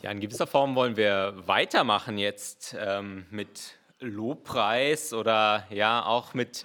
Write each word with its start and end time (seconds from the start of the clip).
Ja, 0.00 0.12
in 0.12 0.20
gewisser 0.20 0.46
Form 0.46 0.76
wollen 0.76 0.96
wir 0.96 1.34
weitermachen 1.46 2.18
jetzt 2.18 2.76
ähm, 2.78 3.26
mit 3.30 3.76
Lobpreis 3.98 5.12
oder 5.12 5.66
ja 5.70 6.06
auch 6.06 6.34
mit 6.34 6.64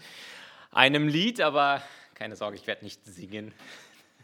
einem 0.72 1.08
Lied, 1.08 1.42
aber 1.42 1.82
keine 2.14 2.36
Sorge, 2.36 2.58
ich 2.58 2.68
werde 2.68 2.84
nicht 2.84 3.04
singen. 3.06 3.52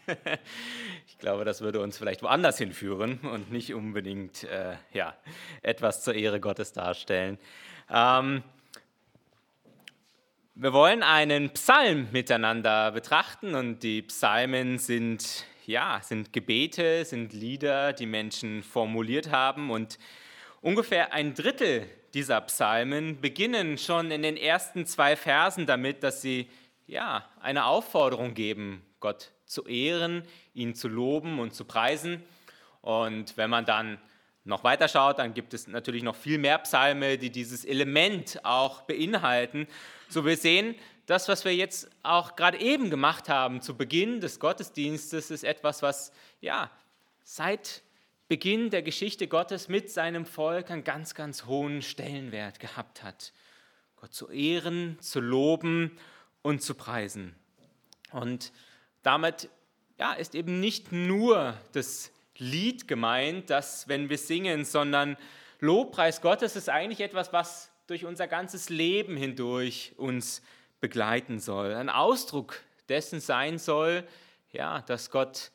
ich 1.08 1.18
glaube, 1.18 1.44
das 1.44 1.62
würde 1.62 1.80
uns 1.82 1.98
vielleicht 1.98 2.22
woanders 2.22 2.60
hinführen 2.60 3.18
und 3.22 3.52
nicht 3.52 3.74
unbedingt 3.74 4.44
äh, 4.44 4.76
ja, 4.94 5.18
etwas 5.64 6.04
zur 6.04 6.14
Ehre 6.14 6.40
Gottes 6.40 6.72
darstellen. 6.72 7.40
Ähm, 7.90 8.44
wir 10.54 10.72
wollen 10.72 11.02
einen 11.02 11.50
Psalm 11.52 12.10
miteinander 12.12 12.92
betrachten 12.92 13.56
und 13.56 13.82
die 13.82 14.04
Psalmen 14.04 14.78
sind 14.78 15.46
ja, 15.70 16.02
sind 16.02 16.34
Gebete, 16.34 17.06
sind 17.06 17.32
Lieder, 17.32 17.94
die 17.94 18.08
Menschen 18.08 18.64
formuliert 18.64 19.30
haben 19.30 19.70
und 19.70 20.00
ungefähr 20.62 21.14
ein 21.14 21.36
Drittel 21.36 21.88
dieser 22.16 22.42
Psalmen 22.42 23.22
beginnen 23.22 23.78
schon 23.78 24.10
in 24.10 24.24
den 24.24 24.36
ersten 24.36 24.88
zwei 24.88 25.16
Versen 25.16 25.68
damit, 25.68 26.02
dass 26.02 26.24
sie 26.24 26.50
ja, 26.88 27.24
eine 27.40 27.66
Aufforderung 27.66 28.34
geben, 28.34 28.84
Gott 29.00 29.32
zu 29.46 29.68
ehren, 29.68 30.24
ihn 30.56 30.74
zu 30.74 30.88
loben 30.88 31.40
und 31.40 31.54
zu 31.54 31.66
preisen. 31.66 32.24
Und 32.82 33.38
wenn 33.38 33.52
man 33.52 33.66
dann 33.66 34.00
noch 34.46 34.64
weiter 34.64 34.88
schaut, 34.88 35.20
dann 35.20 35.36
gibt 35.36 35.54
es 35.54 35.68
natürlich 35.68 36.02
noch 36.02 36.16
viel 36.16 36.40
mehr 36.40 36.58
Psalme, 36.58 37.20
die 37.20 37.30
dieses 37.30 37.64
Element 37.64 38.44
auch 38.44 38.82
beinhalten. 38.82 39.68
So 40.08 40.26
wir 40.26 40.36
sehen, 40.36 40.74
das, 41.10 41.28
was 41.28 41.44
wir 41.44 41.56
jetzt 41.56 41.90
auch 42.04 42.36
gerade 42.36 42.60
eben 42.60 42.92
gemacht 42.92 43.30
haben 43.30 43.64
zu 43.64 43.76
Beginn 43.76 44.22
des 44.22 44.40
Gottesdienstes, 44.40 45.32
ist 45.32 45.44
etwas, 45.44 45.82
was 45.82 46.12
ja 46.40 46.70
seit 47.24 47.82
Beginn 48.28 48.70
der 48.70 48.84
Geschichte 48.84 49.28
Gottes 49.28 49.70
mit 49.70 49.90
seinem 49.90 50.28
Volk 50.28 50.70
einen 50.70 50.84
ganz, 50.84 51.16
ganz 51.16 51.46
hohen 51.46 51.82
Stellenwert 51.82 52.60
gehabt 52.60 53.02
hat. 53.02 53.34
Gott 53.96 54.14
zu 54.14 54.30
ehren, 54.30 55.00
zu 55.02 55.20
loben 55.20 55.98
und 56.44 56.62
zu 56.62 56.76
preisen. 56.76 57.34
Und 58.12 58.52
damit 59.02 59.50
ja, 59.98 60.14
ist 60.14 60.36
eben 60.36 60.60
nicht 60.60 60.92
nur 60.92 61.58
das 61.72 62.12
Lied 62.38 62.88
gemeint, 62.88 63.50
das, 63.50 63.88
wenn 63.88 64.12
wir 64.12 64.20
singen, 64.20 64.64
sondern 64.64 65.18
Lobpreis 65.60 66.22
Gottes 66.22 66.56
ist 66.56 66.70
eigentlich 66.70 67.02
etwas, 67.02 67.34
was 67.34 67.72
durch 67.88 68.06
unser 68.06 68.28
ganzes 68.28 68.70
Leben 68.70 69.18
hindurch 69.18 69.94
uns 69.98 70.44
begleiten 70.80 71.40
soll, 71.40 71.74
ein 71.74 71.90
Ausdruck 71.90 72.62
dessen 72.88 73.20
sein 73.20 73.58
soll, 73.58 74.08
ja, 74.52 74.82
dass 74.82 75.12
Gott 75.12 75.52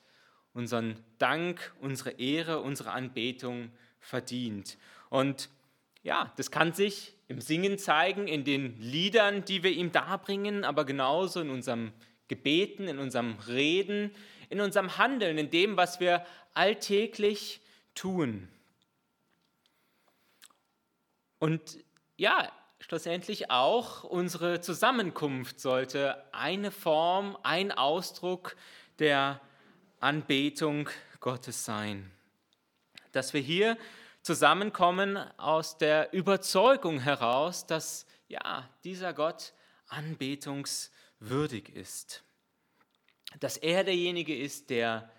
unseren 0.53 0.97
Dank, 1.19 1.73
unsere 1.81 2.13
Ehre, 2.13 2.61
unsere 2.61 2.93
Anbetung 2.93 3.71
verdient. 3.99 4.79
Und 5.11 5.49
ja, 6.03 6.33
das 6.37 6.51
kann 6.51 6.73
sich 6.73 7.15
im 7.29 7.41
Singen 7.41 7.79
zeigen, 7.79 8.29
in 8.29 8.45
den 8.45 8.79
Liedern, 8.81 9.45
die 9.45 9.63
wir 9.63 9.73
ihm 9.73 9.91
darbringen, 9.91 10.65
aber 10.65 10.85
genauso 10.85 11.41
in 11.41 11.51
unserem 11.51 11.93
Gebeten, 12.29 12.87
in 12.87 12.99
unserem 12.99 13.37
Reden, 13.47 14.15
in 14.51 14.61
unserem 14.61 14.99
Handeln, 14.99 15.39
in 15.39 15.51
dem, 15.51 15.77
was 15.77 16.01
wir 16.01 16.25
alltäglich 16.53 17.61
tun. 17.95 18.49
Und 21.39 21.79
ja, 22.17 22.51
schlussendlich 22.81 23.51
auch 23.51 24.05
unsere 24.05 24.61
Zusammenkunft 24.61 25.61
sollte 25.61 26.23
eine 26.33 26.71
Form, 26.71 27.37
ein 27.43 27.73
Ausdruck 27.73 28.57
der 28.99 29.41
Anbetung 30.01 30.89
Gottes 31.21 31.65
sein. 31.65 32.11
Dass 33.13 33.33
wir 33.33 33.41
hier 33.41 33.79
zusammenkommen 34.23 35.17
aus 35.39 35.79
der 35.79 36.13
Überzeugung 36.13 37.01
heraus, 37.01 37.67
dass 37.67 38.07
ja, 38.29 38.69
dieser 38.85 39.13
Gott 39.13 39.53
anbetungswürdig 39.89 41.75
ist. 41.75 42.23
Dass 43.41 43.57
er 43.57 43.85
derjenige 43.85 44.37
ist, 44.37 44.71
der 44.71 45.11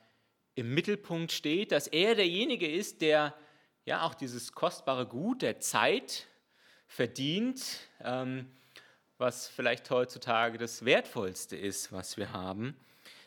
im 0.56 0.74
Mittelpunkt 0.74 1.32
steht, 1.32 1.72
dass 1.72 1.88
er 1.88 2.16
derjenige 2.16 2.70
ist, 2.70 3.02
der 3.02 3.36
ja 3.86 4.04
auch 4.04 4.16
dieses 4.16 4.54
kostbare 4.54 5.06
Gut 5.06 5.42
der 5.42 5.60
Zeit 5.60 6.28
verdient, 6.88 7.90
ähm, 8.02 8.48
was 9.18 9.48
vielleicht 9.48 9.90
heutzutage 9.90 10.58
das 10.58 10.86
Wertvollste 10.86 11.56
ist, 11.56 11.92
was 11.92 12.18
wir 12.18 12.34
haben, 12.34 12.76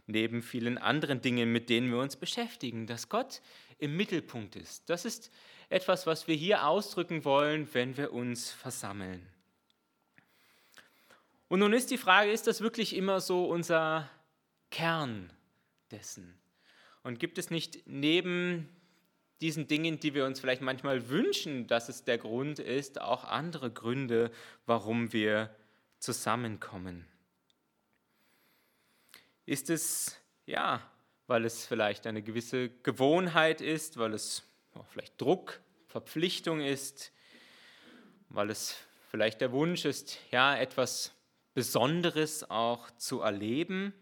neben 0.06 0.42
vielen 0.42 0.78
anderen 0.78 1.20
Dingen, 1.20 1.52
mit 1.52 1.68
denen 1.68 1.90
wir 1.90 1.98
uns 1.98 2.16
beschäftigen, 2.16 2.86
dass 2.86 3.08
Gott 3.08 3.40
im 3.78 3.96
Mittelpunkt 3.96 4.56
ist. 4.56 4.88
Das 4.90 5.04
ist 5.04 5.30
etwas, 5.68 6.06
was 6.06 6.26
wir 6.26 6.34
hier 6.34 6.66
ausdrücken 6.66 7.24
wollen, 7.24 7.68
wenn 7.72 7.96
wir 7.96 8.12
uns 8.12 8.50
versammeln. 8.50 9.26
Und 11.48 11.60
nun 11.60 11.72
ist 11.72 11.90
die 11.90 11.98
Frage, 11.98 12.30
ist 12.30 12.46
das 12.46 12.60
wirklich 12.60 12.94
immer 12.94 13.20
so 13.20 13.46
unser 13.46 14.08
Kern 14.70 15.32
dessen? 15.90 16.38
Und 17.02 17.18
gibt 17.18 17.38
es 17.38 17.50
nicht 17.50 17.86
neben 17.86 18.68
diesen 19.40 19.68
Dingen, 19.68 20.00
die 20.00 20.14
wir 20.14 20.24
uns 20.24 20.40
vielleicht 20.40 20.62
manchmal 20.62 21.08
wünschen, 21.08 21.66
dass 21.66 21.88
es 21.88 22.04
der 22.04 22.18
Grund 22.18 22.58
ist, 22.58 23.00
auch 23.00 23.24
andere 23.24 23.70
Gründe, 23.70 24.30
warum 24.66 25.12
wir 25.12 25.54
zusammenkommen. 25.98 27.06
Ist 29.46 29.70
es, 29.70 30.16
ja, 30.46 30.82
weil 31.26 31.44
es 31.44 31.66
vielleicht 31.66 32.06
eine 32.06 32.22
gewisse 32.22 32.70
Gewohnheit 32.82 33.60
ist, 33.60 33.96
weil 33.96 34.14
es 34.14 34.42
vielleicht 34.90 35.20
Druck, 35.20 35.60
Verpflichtung 35.86 36.60
ist, 36.60 37.12
weil 38.28 38.50
es 38.50 38.76
vielleicht 39.10 39.40
der 39.40 39.52
Wunsch 39.52 39.84
ist, 39.84 40.18
ja, 40.30 40.56
etwas 40.56 41.12
Besonderes 41.54 42.48
auch 42.50 42.90
zu 42.92 43.20
erleben. 43.20 43.94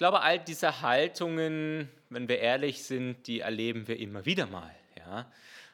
Glaube, 0.00 0.22
all 0.22 0.38
diese 0.38 0.80
Haltungen 0.80 1.90
wenn 2.10 2.28
wir 2.28 2.40
ehrlich 2.40 2.82
sind, 2.82 3.26
die 3.26 3.40
erleben 3.40 3.88
wir 3.88 3.98
immer 3.98 4.26
wieder 4.26 4.46
mal. 4.46 4.74
Ja? 4.98 5.30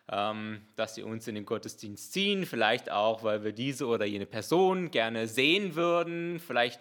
Ähm, 0.08 0.62
dass 0.76 0.94
sie 0.94 1.02
uns 1.02 1.26
in 1.26 1.34
den 1.34 1.46
Gottesdienst 1.46 2.12
ziehen, 2.12 2.46
vielleicht 2.46 2.90
auch, 2.90 3.24
weil 3.24 3.42
wir 3.42 3.52
diese 3.52 3.86
oder 3.86 4.04
jene 4.04 4.26
Person 4.26 4.90
gerne 4.90 5.26
sehen 5.26 5.74
würden, 5.74 6.38
vielleicht 6.38 6.80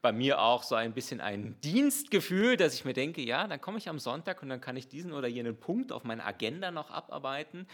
bei 0.00 0.12
mir 0.12 0.40
auch 0.40 0.62
so 0.62 0.74
ein 0.74 0.94
bisschen 0.94 1.20
ein 1.20 1.60
Dienstgefühl, 1.60 2.56
dass 2.56 2.74
ich 2.74 2.84
mir 2.84 2.94
denke, 2.94 3.20
ja, 3.20 3.46
dann 3.46 3.60
komme 3.60 3.78
ich 3.78 3.88
am 3.88 3.98
Sonntag 3.98 4.42
und 4.42 4.48
dann 4.48 4.60
kann 4.60 4.76
ich 4.76 4.88
diesen 4.88 5.12
oder 5.12 5.28
jenen 5.28 5.56
Punkt 5.56 5.92
auf 5.92 6.02
meiner 6.02 6.24
Agenda 6.24 6.70
noch 6.70 6.90
abarbeiten. 6.90 7.66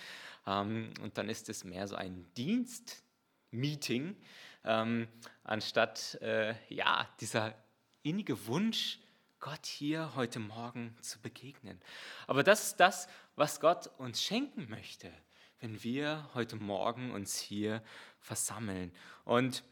Ähm, 0.47 0.93
und 1.03 1.17
dann 1.17 1.28
ist 1.28 1.49
es 1.49 1.62
mehr 1.65 1.87
so 1.87 1.95
ein 1.95 2.27
Dienstmeeting, 2.37 4.17
ähm, 4.65 5.09
anstatt 5.45 6.19
äh, 6.21 6.55
ja, 6.69 7.09
dieser 7.21 7.55
innige 8.03 8.47
Wunsch, 8.47 8.99
Gott 9.41 9.66
hier 9.66 10.16
heute 10.16 10.41
Morgen 10.41 10.97
zu 11.00 11.21
begegnen. 11.21 11.81
Aber 12.26 12.43
das 12.43 12.65
ist 12.65 12.81
das, 12.81 13.06
was 13.37 13.60
Gott 13.60 13.88
uns 13.99 14.21
schenken 14.21 14.66
möchte, 14.69 15.12
wenn 15.60 15.81
wir 15.84 16.28
heute 16.34 16.56
Morgen 16.56 17.12
uns 17.12 17.38
hier 17.38 17.81
versammeln. 18.19 18.91
Und 19.25 19.62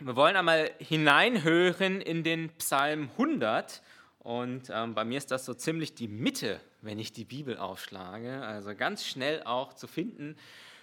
wir 0.00 0.16
wollen 0.16 0.34
einmal 0.34 0.72
hineinhören 0.80 2.00
in 2.00 2.24
den 2.24 2.50
Psalm 2.56 3.10
100. 3.12 3.80
Und 4.18 4.70
ähm, 4.70 4.94
bei 4.94 5.04
mir 5.04 5.18
ist 5.18 5.30
das 5.30 5.44
so 5.44 5.54
ziemlich 5.54 5.94
die 5.94 6.08
Mitte, 6.08 6.60
wenn 6.80 6.98
ich 6.98 7.12
die 7.12 7.24
Bibel 7.24 7.58
aufschlage. 7.58 8.42
Also 8.42 8.74
ganz 8.74 9.06
schnell 9.06 9.44
auch 9.44 9.72
zu 9.72 9.86
finden 9.86 10.36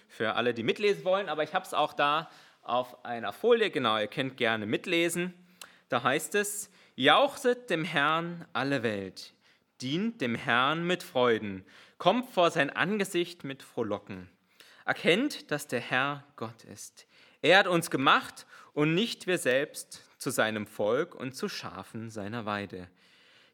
für 0.08 0.34
alle, 0.34 0.54
die 0.54 0.62
mitlesen 0.62 1.04
wollen. 1.04 1.28
Aber 1.28 1.42
ich 1.42 1.52
habe 1.52 1.66
es 1.66 1.74
auch 1.74 1.92
da 1.92 2.30
auf 2.62 3.04
einer 3.04 3.34
Folie. 3.34 3.70
Genau, 3.70 3.98
ihr 3.98 4.08
könnt 4.08 4.38
gerne 4.38 4.64
mitlesen. 4.64 5.34
Da 5.90 6.02
heißt 6.02 6.34
es, 6.36 6.70
Jauchzet 6.98 7.70
dem 7.70 7.84
Herrn 7.84 8.44
alle 8.52 8.82
Welt, 8.82 9.32
dient 9.80 10.20
dem 10.20 10.34
Herrn 10.34 10.84
mit 10.84 11.04
Freuden, 11.04 11.64
kommt 11.96 12.28
vor 12.28 12.50
sein 12.50 12.70
Angesicht 12.70 13.44
mit 13.44 13.62
Frohlocken. 13.62 14.28
Erkennt, 14.84 15.52
dass 15.52 15.68
der 15.68 15.78
Herr 15.78 16.24
Gott 16.34 16.64
ist. 16.64 17.06
Er 17.40 17.58
hat 17.58 17.68
uns 17.68 17.92
gemacht 17.92 18.46
und 18.72 18.96
nicht 18.96 19.28
wir 19.28 19.38
selbst 19.38 20.02
zu 20.18 20.30
seinem 20.30 20.66
Volk 20.66 21.14
und 21.14 21.36
zu 21.36 21.48
Schafen 21.48 22.10
seiner 22.10 22.46
Weide. 22.46 22.88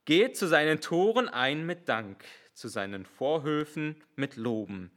Geht 0.07 0.39
zu 0.39 0.47
seinen 0.47 0.81
Toren 0.81 1.29
ein 1.29 1.67
mit 1.67 1.87
Dank, 1.87 2.25
zu 2.55 2.69
seinen 2.69 3.05
Vorhöfen 3.05 4.03
mit 4.17 4.37
Loben. 4.37 4.91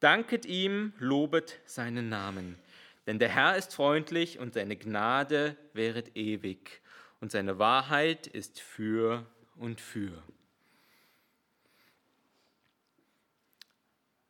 Danket 0.00 0.44
ihm, 0.44 0.92
lobet 0.98 1.60
seinen 1.64 2.10
Namen. 2.10 2.58
Denn 3.06 3.18
der 3.18 3.30
Herr 3.30 3.56
ist 3.56 3.74
freundlich 3.74 4.38
und 4.38 4.52
seine 4.52 4.76
Gnade 4.76 5.56
wäret 5.72 6.14
ewig 6.14 6.82
und 7.20 7.30
seine 7.30 7.58
Wahrheit 7.58 8.26
ist 8.26 8.60
für 8.60 9.26
und 9.56 9.80
für. 9.80 10.22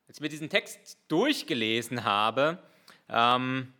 Als 0.07 0.17
ich 0.17 0.21
mir 0.21 0.29
diesen 0.29 0.49
Text 0.49 0.97
durchgelesen 1.07 2.03
habe, 2.03 2.61
ähm, 3.07 3.73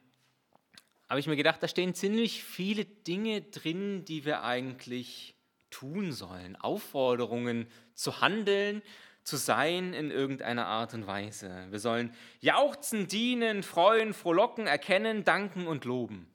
habe 1.10 1.20
ich 1.20 1.28
mir 1.28 1.36
gedacht, 1.36 1.62
da 1.62 1.68
stehen 1.68 1.94
ziemlich 1.94 2.42
viele 2.44 2.86
Dinge 2.86 3.42
drin, 3.42 4.06
die 4.06 4.24
wir 4.24 4.44
eigentlich 4.44 5.36
tun 5.70 6.14
sollen, 6.14 6.56
Aufforderungen 6.56 7.68
zu 7.96 8.22
handeln, 8.22 8.82
zu 9.24 9.36
sein 9.36 9.94
in 9.94 10.10
irgendeiner 10.10 10.68
Art 10.68 10.94
und 10.94 11.06
Weise. 11.08 11.68
Wir 11.70 11.80
sollen 11.80 12.16
jauchzen, 12.40 13.08
dienen, 13.08 13.62
freuen, 13.62 14.14
frohlocken, 14.14 14.68
erkennen, 14.68 15.26
danken 15.26 15.68
und 15.68 15.84
loben. 15.84 16.32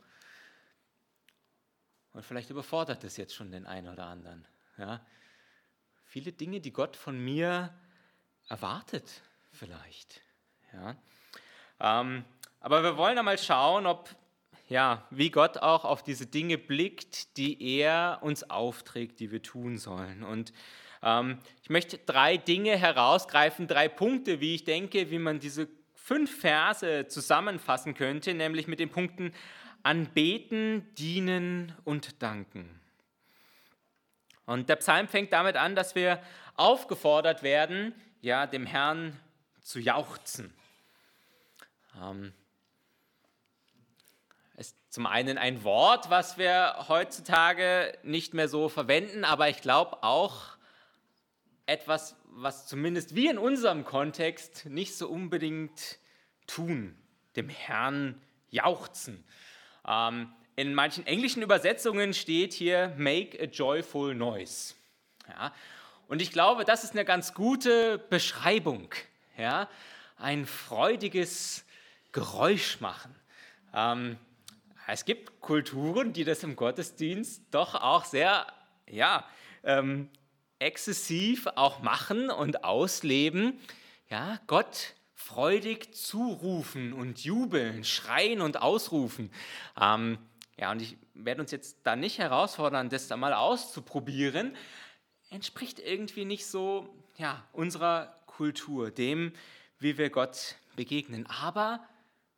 Und 2.17 2.25
vielleicht 2.25 2.49
überfordert 2.49 3.05
das 3.05 3.19
jetzt 3.19 3.35
schon 3.35 3.51
den 3.51 3.67
einen 3.67 3.89
oder 3.89 4.07
anderen. 4.07 4.47
Ja? 4.79 5.05
Viele 6.07 6.33
Dinge, 6.33 6.63
die 6.63 6.73
Gott 6.73 6.97
von 6.97 7.23
mir 7.23 7.75
erwartet, 8.49 9.21
vielleicht. 9.53 10.23
Ja? 10.73 10.97
Ähm, 11.79 12.25
aber 12.61 12.83
wir 12.83 12.97
wollen 12.97 13.19
einmal 13.19 13.37
schauen, 13.37 13.85
ob, 13.85 14.09
ja, 14.67 15.07
wie 15.11 15.29
Gott 15.29 15.59
auch 15.59 15.85
auf 15.85 16.03
diese 16.03 16.25
Dinge 16.25 16.57
blickt, 16.57 17.37
die 17.37 17.63
er 17.81 18.21
uns 18.23 18.49
aufträgt, 18.49 19.21
die 19.21 19.31
wir 19.31 19.43
tun 19.43 19.77
sollen. 19.77 20.25
Und 20.25 20.55
ähm, 21.03 21.39
ich 21.63 21.69
möchte 21.69 21.99
drei 21.99 22.39
Dinge 22.39 22.79
herausgreifen, 22.79 23.69
drei 23.69 23.91
Punkte, 23.91 24.41
wie 24.41 24.55
ich 24.55 24.65
denke, 24.65 25.11
wie 25.11 25.19
man 25.19 25.39
diese 25.39 25.69
fünf 25.95 26.41
Verse 26.41 27.09
zusammenfassen 27.09 27.93
könnte, 27.93 28.33
nämlich 28.33 28.69
mit 28.69 28.81
den 28.81 28.89
Punkten 28.89 29.35
anbeten, 29.87 30.93
dienen 30.97 31.73
und 31.85 32.21
danken. 32.21 32.69
Und 34.45 34.69
der 34.69 34.75
Psalm 34.77 35.07
fängt 35.07 35.33
damit 35.33 35.55
an, 35.55 35.77
dass 35.77 35.95
wir 35.95 36.21
aufgefordert 36.57 37.45
werden, 37.45 37.95
ja, 38.21 38.49
dem 38.49 38.67
Herrn 38.67 39.17
zu 39.63 39.79
jauchzen. 39.79 40.53
Ähm, 42.03 42.33
ist 44.57 44.77
zum 44.93 45.07
einen 45.07 45.39
ein 45.39 45.63
Wort, 45.63 46.11
was 46.11 46.37
wir 46.37 46.87
heutzutage 46.89 47.97
nicht 48.03 48.35
mehr 48.35 48.49
so 48.49 48.69
verwenden, 48.69 49.25
aber 49.25 49.49
ich 49.51 49.61
glaube 49.61 50.03
auch 50.03 50.57
etwas, 51.67 52.17
was 52.25 52.67
zumindest 52.67 53.15
wir 53.15 53.31
in 53.31 53.39
unserem 53.39 53.85
Kontext 53.85 54.67
nicht 54.67 54.97
so 54.97 55.09
unbedingt 55.09 56.01
tun, 56.49 56.99
dem 57.37 57.49
Herrn 57.49 58.21
jauchzen. 58.51 59.25
Ähm, 59.87 60.33
in 60.57 60.75
manchen 60.75 61.07
englischen 61.07 61.43
Übersetzungen 61.43 62.15
steht 62.15 62.53
hier 62.53 62.95
Make 62.97 63.39
a 63.41 63.45
joyful 63.45 64.15
noise. 64.15 64.75
Ja, 65.29 65.53
und 66.09 66.23
ich 66.23 66.33
glaube, 66.33 66.65
das 66.65 66.85
ist 66.85 66.93
eine 66.93 67.05
ganz 67.05 67.35
gute 67.35 67.99
Beschreibung. 67.99 68.89
Ja, 69.37 69.69
ein 70.17 70.47
freudiges 70.47 71.65
Geräusch 72.13 72.81
machen. 72.81 73.15
Ähm, 73.75 74.17
es 74.87 75.05
gibt 75.05 75.41
Kulturen, 75.41 76.13
die 76.13 76.25
das 76.25 76.43
im 76.43 76.57
Gottesdienst 76.57 77.43
doch 77.51 77.75
auch 77.75 78.05
sehr 78.05 78.47
ja, 78.89 79.25
ähm, 79.65 80.09
exzessiv 80.59 81.49
auch 81.57 81.83
machen 81.83 82.31
und 82.31 82.65
ausleben, 82.65 83.61
ja, 84.09 84.39
Gott 84.47 84.95
freudig 85.17 85.95
zurufen 85.95 86.93
und 86.93 87.25
jubeln, 87.25 87.83
schreien 87.85 88.43
und 88.43 88.61
ausrufen. 88.63 89.33
Ähm, 89.81 90.19
ja, 90.59 90.71
und 90.71 90.81
ich 90.81 90.97
werde 91.15 91.41
uns 91.41 91.51
jetzt 91.51 91.79
da 91.83 91.97
nicht 91.97 92.19
herausfordern, 92.19 92.91
das 92.91 93.09
da 93.09 93.17
mal 93.17 93.33
auszuprobieren. 93.33 94.55
Entspricht 95.31 95.81
irgendwie 95.81 96.27
nicht 96.27 96.47
so 96.47 96.95
ja, 97.17 97.45
unserer 97.53 98.21
Kultur, 98.27 98.91
dem, 98.91 99.33
wie 99.79 99.99
wir 99.99 100.11
Gott 100.11 100.57
begegnen. 100.77 101.27
Aber 101.27 101.85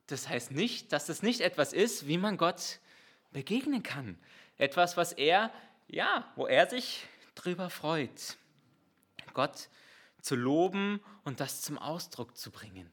das 0.07 0.29
heißt 0.29 0.53
nicht, 0.53 0.93
dass 0.93 1.09
es 1.09 1.23
nicht 1.23 1.41
etwas 1.41 1.73
ist, 1.73 2.07
wie 2.07 2.17
man 2.17 2.37
Gott 2.37 2.79
begegnen 3.33 3.83
kann. 3.83 4.19
Etwas, 4.57 4.97
was 4.97 5.13
er, 5.13 5.53
ja, 5.89 6.33
wo 6.37 6.47
er 6.47 6.71
sich 6.71 7.07
drüber 7.35 7.71
freut, 7.71 8.37
Gott 9.35 9.69
zu 10.29 10.37
loben 10.37 11.01
und 11.25 11.41
das 11.41 11.63
zum 11.63 11.79
Ausdruck 11.79 12.37
zu 12.37 12.51
bringen. 12.51 12.93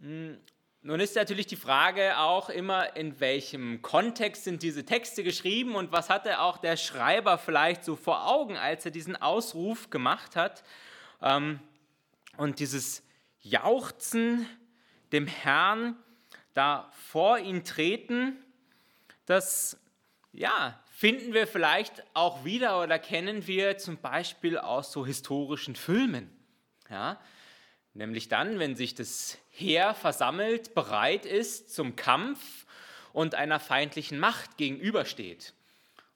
Hm, 0.00 0.38
nun 0.82 1.00
ist 1.00 1.16
natürlich 1.16 1.48
die 1.48 1.56
Frage 1.56 2.16
auch 2.16 2.48
immer, 2.48 2.96
in 2.96 3.18
welchem 3.18 3.82
Kontext 3.82 4.44
sind 4.44 4.62
diese 4.62 4.86
Texte 4.86 5.24
geschrieben 5.24 5.74
und 5.74 5.90
was 5.90 6.08
hatte 6.08 6.40
auch 6.40 6.58
der 6.58 6.76
Schreiber 6.76 7.38
vielleicht 7.38 7.84
so 7.84 7.96
vor 7.96 8.28
Augen, 8.28 8.56
als 8.56 8.84
er 8.84 8.92
diesen 8.92 9.20
Ausruf 9.20 9.90
gemacht 9.90 10.36
hat. 10.36 10.62
Ähm, 11.20 11.58
und 12.36 12.60
dieses 12.60 13.02
Jauchzen 13.40 14.46
dem 15.10 15.26
Herrn 15.26 15.96
da 16.54 16.88
vor 16.92 17.40
ihn 17.40 17.64
treten, 17.64 18.42
das 19.26 19.76
ja, 20.32 20.80
finden 21.00 21.32
wir 21.32 21.46
vielleicht 21.46 22.04
auch 22.12 22.44
wieder 22.44 22.82
oder 22.82 22.98
kennen 22.98 23.46
wir 23.46 23.78
zum 23.78 23.96
Beispiel 23.96 24.58
aus 24.58 24.92
so 24.92 25.06
historischen 25.06 25.74
Filmen. 25.74 26.30
Ja? 26.90 27.18
Nämlich 27.94 28.28
dann, 28.28 28.58
wenn 28.58 28.76
sich 28.76 28.94
das 28.96 29.38
Heer 29.48 29.94
versammelt, 29.94 30.74
bereit 30.74 31.24
ist 31.24 31.72
zum 31.72 31.96
Kampf 31.96 32.66
und 33.14 33.34
einer 33.34 33.60
feindlichen 33.60 34.18
Macht 34.18 34.58
gegenübersteht. 34.58 35.54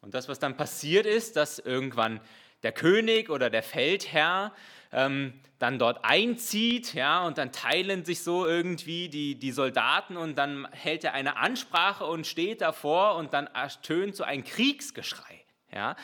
Und 0.02 0.12
das, 0.12 0.28
was 0.28 0.38
dann 0.38 0.58
passiert 0.58 1.06
ist, 1.06 1.36
dass 1.36 1.58
irgendwann 1.58 2.20
der 2.62 2.72
König 2.72 3.30
oder 3.30 3.48
der 3.48 3.62
Feldherr 3.62 4.52
ähm, 4.94 5.34
dann 5.58 5.78
dort 5.78 6.04
einzieht, 6.04 6.94
ja, 6.94 7.26
und 7.26 7.38
dann 7.38 7.52
teilen 7.52 8.04
sich 8.04 8.22
so 8.22 8.46
irgendwie 8.46 9.08
die, 9.08 9.38
die 9.38 9.52
Soldaten 9.52 10.16
und 10.16 10.36
dann 10.36 10.68
hält 10.72 11.04
er 11.04 11.14
eine 11.14 11.36
Ansprache 11.36 12.04
und 12.04 12.26
steht 12.26 12.60
davor 12.60 13.16
und 13.16 13.34
dann 13.34 13.46
ertönt 13.48 14.16
so 14.16 14.24
ein 14.24 14.44
Kriegsgeschrei, 14.44 15.44
ja. 15.72 15.96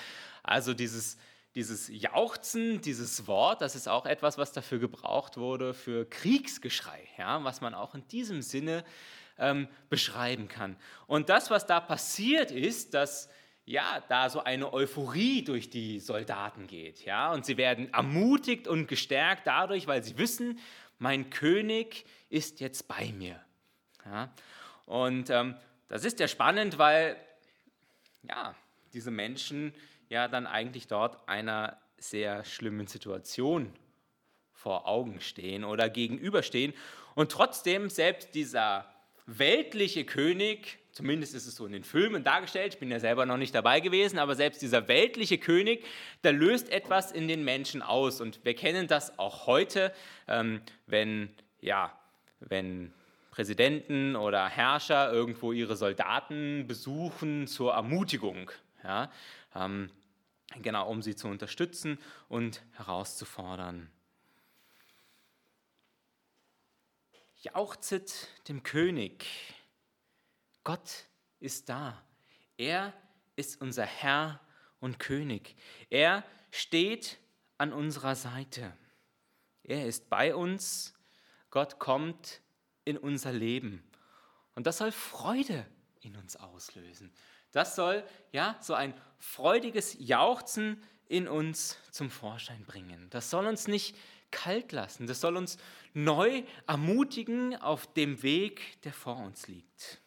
Also 0.43 0.75
dieses, 0.75 1.19
dieses 1.55 1.89
Jauchzen, 1.89 2.81
dieses 2.81 3.27
Wort, 3.27 3.61
das 3.61 3.75
ist 3.75 3.89
auch 3.89 4.07
etwas, 4.07 4.39
was 4.39 4.53
dafür 4.53 4.79
gebraucht 4.79 5.37
wurde 5.37 5.75
für 5.75 6.09
Kriegsgeschrei, 6.09 7.09
ja, 7.19 7.43
was 7.45 7.61
man 7.61 7.75
auch 7.75 7.95
in 7.95 8.07
diesem 8.09 8.43
Sinne 8.43 8.85
ähm, 9.39 9.69
beschreiben 9.89 10.49
kann. 10.49 10.77
Und 11.07 11.29
das, 11.29 11.51
was 11.51 11.67
da 11.67 11.81
passiert 11.81 12.51
ist, 12.51 12.95
dass 12.95 13.29
ja, 13.65 14.03
da 14.09 14.29
so 14.29 14.43
eine 14.43 14.73
Euphorie 14.73 15.45
durch 15.45 15.71
die 15.71 16.01
Soldaten 16.01 16.67
geht. 16.67 17.05
Ja? 17.05 17.33
Und 17.33 17.47
sie 17.47 17.57
werden 17.57 17.93
ermutigt 17.93 18.67
und 18.67 18.89
gestärkt 18.89 19.47
dadurch, 19.47 19.87
weil 19.87 20.03
sie 20.03 20.19
wissen, 20.19 20.59
mein 20.99 21.31
König 21.31 22.05
ist 22.29 22.61
jetzt 22.61 22.89
bei 22.89 23.13
mir. 23.13 23.41
Ja? 24.05 24.33
Und 24.87 25.31
ähm, 25.31 25.55
das 25.89 26.05
ist 26.05 26.19
ja 26.21 26.29
spannend, 26.29 26.79
weil 26.79 27.17
ja, 28.23 28.55
diese 28.93 29.11
Menschen 29.11 29.73
ja 30.09 30.29
dann 30.29 30.47
eigentlich 30.47 30.89
dort 30.89 31.29
einer 31.29 31.79
sehr 31.97 32.45
schlimmen 32.45 32.87
Situation 32.87 33.73
vor 34.53 34.89
Augen 34.89 35.21
stehen 35.21 35.65
oder 35.65 35.89
gegenüberstehen. 35.89 36.75
Und 37.15 37.33
trotzdem 37.33 37.89
selbst 37.89 38.35
dieser 38.35 38.93
weltliche 39.27 40.05
König 40.05 40.80
Zumindest 40.93 41.35
ist 41.35 41.47
es 41.47 41.55
so 41.55 41.67
in 41.67 41.73
den 41.73 41.85
Filmen 41.85 42.25
dargestellt. 42.25 42.75
Ich 42.75 42.81
bin 42.81 42.91
ja 42.91 42.99
selber 42.99 43.25
noch 43.25 43.37
nicht 43.37 43.55
dabei 43.55 43.81
gewesen, 43.81 44.19
aber 44.19 44.35
selbst 44.35 44.61
dieser 44.61 44.89
weltliche 44.89 45.39
König, 45.39 45.85
der 46.25 46.33
löst 46.33 46.71
etwas 46.71 47.13
in 47.13 47.29
den 47.29 47.45
Menschen 47.45 47.81
aus. 47.81 48.21
Und 48.21 48.45
wir 48.45 48.55
kennen 48.55 48.89
das 48.89 49.19
auch 49.19 49.47
heute, 49.47 49.93
ähm, 50.27 50.61
wenn, 50.87 51.31
ja, 51.61 51.97
wenn 52.41 52.93
Präsidenten 53.31 54.17
oder 54.17 54.49
Herrscher 54.49 55.13
irgendwo 55.13 55.53
ihre 55.53 55.77
Soldaten 55.77 56.67
besuchen 56.67 57.47
zur 57.47 57.75
Ermutigung. 57.75 58.51
Ja, 58.83 59.13
ähm, 59.55 59.91
genau, 60.61 60.89
um 60.89 61.03
sie 61.03 61.15
zu 61.15 61.29
unterstützen 61.29 61.99
und 62.29 62.63
herauszufordern. 62.73 63.89
Jauchzet 67.43 68.29
dem 68.49 68.63
König 68.63 69.27
Gott 70.65 71.07
ist 71.39 71.69
da. 71.69 72.03
Er 72.57 72.93
ist 73.37 73.61
unser 73.61 73.85
Herr 73.85 74.41
und 74.81 74.99
König. 74.99 75.57
Er 75.89 76.25
steht 76.51 77.19
an 77.59 77.73
unserer 77.73 78.15
Seite. 78.15 78.77
Er 79.63 79.87
ist 79.87 80.09
bei 80.11 80.35
uns. 80.35 80.95
Gott 81.51 81.79
kommt 81.79 82.41
in 82.85 82.97
unser 82.97 83.33
Leben. 83.33 83.83
Und 84.55 84.67
das 84.67 84.79
soll 84.79 84.93
Freude 84.93 85.67
in 86.01 86.17
uns 86.17 86.37
auslösen. 86.37 87.13
Das 87.53 87.75
soll 87.77 88.05
ja 88.33 88.57
so 88.61 88.75
ein 88.75 88.95
freudiges 89.19 89.97
Jauchzen 89.99 90.83
in 91.09 91.29
uns 91.29 91.79
zum 91.91 92.11
Vorschein 92.11 92.65
bringen. 92.65 93.09
Das 93.11 93.31
soll 93.31 93.47
uns 93.47 93.67
nicht 93.67 93.97
kalt 94.31 94.73
lassen. 94.73 95.07
Das 95.07 95.21
soll 95.21 95.37
uns 95.37 95.59
neu 95.93 96.45
ermutigen 96.67 97.57
auf 97.57 97.93
dem 97.95 98.23
Weg, 98.23 98.81
der 98.83 98.93
vor 98.93 99.17
uns 99.17 99.49
liegt. 99.49 100.01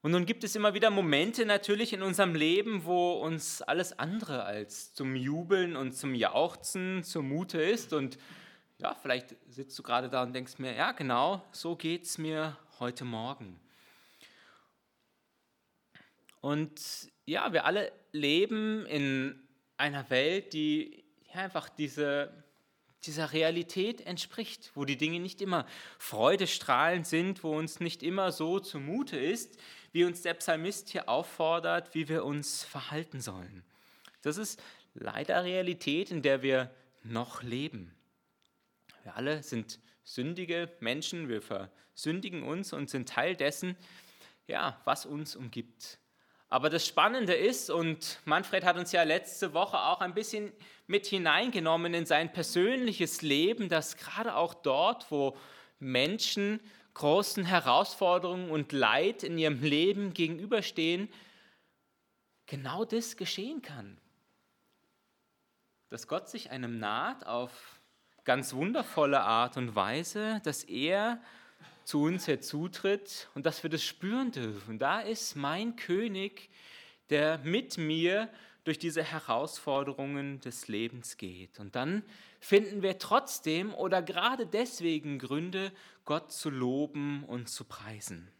Und 0.00 0.12
nun 0.12 0.26
gibt 0.26 0.44
es 0.44 0.54
immer 0.54 0.74
wieder 0.74 0.90
Momente 0.90 1.44
natürlich 1.44 1.92
in 1.92 2.02
unserem 2.02 2.36
Leben, 2.36 2.84
wo 2.84 3.14
uns 3.14 3.62
alles 3.62 3.98
andere 3.98 4.44
als 4.44 4.94
zum 4.94 5.16
Jubeln 5.16 5.74
und 5.74 5.92
zum 5.92 6.14
Jauchzen 6.14 7.02
zumute 7.02 7.60
ist. 7.60 7.92
Und 7.92 8.16
ja, 8.78 8.94
vielleicht 8.94 9.34
sitzt 9.48 9.76
du 9.76 9.82
gerade 9.82 10.08
da 10.08 10.22
und 10.22 10.32
denkst 10.34 10.58
mir, 10.58 10.72
ja 10.74 10.92
genau, 10.92 11.44
so 11.50 11.74
geht 11.74 12.04
es 12.04 12.16
mir 12.16 12.56
heute 12.78 13.04
Morgen. 13.04 13.58
Und 16.40 16.80
ja, 17.26 17.52
wir 17.52 17.64
alle 17.64 17.90
leben 18.12 18.86
in 18.86 19.48
einer 19.76 20.08
Welt, 20.10 20.52
die 20.52 21.04
ja, 21.34 21.40
einfach 21.40 21.68
diese, 21.68 22.32
dieser 23.04 23.32
Realität 23.32 24.06
entspricht, 24.06 24.70
wo 24.74 24.84
die 24.84 24.96
Dinge 24.96 25.18
nicht 25.18 25.42
immer 25.42 25.66
freudestrahlend 25.98 27.04
sind, 27.04 27.42
wo 27.42 27.56
uns 27.56 27.80
nicht 27.80 28.04
immer 28.04 28.30
so 28.30 28.60
zumute 28.60 29.18
ist, 29.18 29.58
wie 29.98 30.04
uns 30.04 30.22
der 30.22 30.34
Psalmist 30.34 30.90
hier 30.90 31.08
auffordert, 31.08 31.92
wie 31.92 32.08
wir 32.08 32.24
uns 32.24 32.62
verhalten 32.62 33.20
sollen. 33.20 33.64
Das 34.22 34.36
ist 34.36 34.62
leider 34.94 35.42
Realität, 35.42 36.12
in 36.12 36.22
der 36.22 36.40
wir 36.40 36.70
noch 37.02 37.42
leben. 37.42 37.92
Wir 39.02 39.16
alle 39.16 39.42
sind 39.42 39.80
sündige 40.04 40.70
Menschen, 40.78 41.28
wir 41.28 41.42
versündigen 41.42 42.44
uns 42.44 42.72
und 42.72 42.88
sind 42.88 43.08
Teil 43.08 43.34
dessen, 43.34 43.76
ja, 44.46 44.80
was 44.84 45.04
uns 45.04 45.34
umgibt. 45.34 45.98
Aber 46.48 46.70
das 46.70 46.86
Spannende 46.86 47.34
ist, 47.34 47.68
und 47.68 48.20
Manfred 48.24 48.62
hat 48.62 48.76
uns 48.76 48.92
ja 48.92 49.02
letzte 49.02 49.52
Woche 49.52 49.80
auch 49.80 50.00
ein 50.00 50.14
bisschen 50.14 50.52
mit 50.86 51.06
hineingenommen 51.06 51.92
in 51.92 52.06
sein 52.06 52.32
persönliches 52.32 53.20
Leben, 53.22 53.68
dass 53.68 53.96
gerade 53.96 54.36
auch 54.36 54.54
dort, 54.54 55.10
wo 55.10 55.36
Menschen 55.80 56.60
großen 56.98 57.44
Herausforderungen 57.44 58.50
und 58.50 58.72
Leid 58.72 59.22
in 59.22 59.38
ihrem 59.38 59.62
Leben 59.62 60.12
gegenüberstehen, 60.12 61.08
genau 62.46 62.84
das 62.84 63.16
geschehen 63.16 63.62
kann. 63.62 63.98
Dass 65.90 66.08
Gott 66.08 66.28
sich 66.28 66.50
einem 66.50 66.78
naht 66.78 67.26
auf 67.26 67.80
ganz 68.24 68.52
wundervolle 68.52 69.20
Art 69.20 69.56
und 69.56 69.74
Weise, 69.74 70.40
dass 70.44 70.64
er 70.64 71.22
zu 71.84 72.02
uns 72.02 72.26
herzutritt 72.26 73.28
und 73.34 73.46
dass 73.46 73.62
wir 73.62 73.70
das 73.70 73.82
spüren 73.82 74.32
dürfen. 74.32 74.78
Da 74.78 75.00
ist 75.00 75.36
mein 75.36 75.76
König, 75.76 76.50
der 77.10 77.38
mit 77.38 77.78
mir 77.78 78.28
durch 78.64 78.78
diese 78.78 79.02
Herausforderungen 79.02 80.40
des 80.40 80.68
Lebens 80.68 81.16
geht. 81.16 81.58
Und 81.60 81.76
dann 81.76 82.02
finden 82.40 82.82
wir 82.82 82.98
trotzdem 82.98 83.74
oder 83.74 84.02
gerade 84.02 84.46
deswegen 84.46 85.18
Gründe, 85.18 85.72
Gott 86.04 86.32
zu 86.32 86.50
loben 86.50 87.24
und 87.24 87.48
zu 87.48 87.64
preisen. 87.64 88.30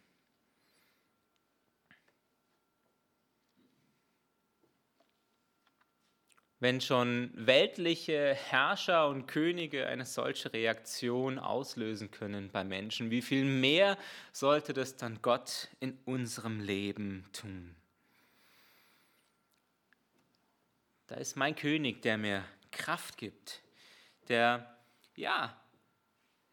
wenn 6.60 6.80
schon 6.80 7.30
weltliche 7.34 8.34
Herrscher 8.34 9.08
und 9.08 9.26
Könige 9.26 9.86
eine 9.86 10.04
solche 10.04 10.52
Reaktion 10.52 11.38
auslösen 11.38 12.10
können 12.10 12.50
bei 12.50 12.64
Menschen, 12.64 13.10
wie 13.10 13.22
viel 13.22 13.44
mehr 13.44 13.96
sollte 14.32 14.72
das 14.72 14.96
dann 14.96 15.22
Gott 15.22 15.68
in 15.78 15.98
unserem 16.04 16.60
Leben 16.60 17.26
tun? 17.32 17.76
Da 21.06 21.14
ist 21.14 21.36
mein 21.36 21.54
König, 21.54 22.02
der 22.02 22.18
mir 22.18 22.44
Kraft 22.70 23.16
gibt, 23.16 23.62
der, 24.28 24.78
ja, 25.16 25.58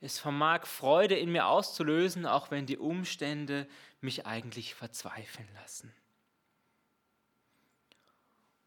es 0.01 0.19
vermag 0.19 0.65
Freude 0.65 1.15
in 1.15 1.31
mir 1.31 1.47
auszulösen, 1.47 2.25
auch 2.25 2.51
wenn 2.51 2.65
die 2.65 2.77
Umstände 2.77 3.67
mich 4.01 4.25
eigentlich 4.25 4.75
verzweifeln 4.75 5.47
lassen. 5.55 5.93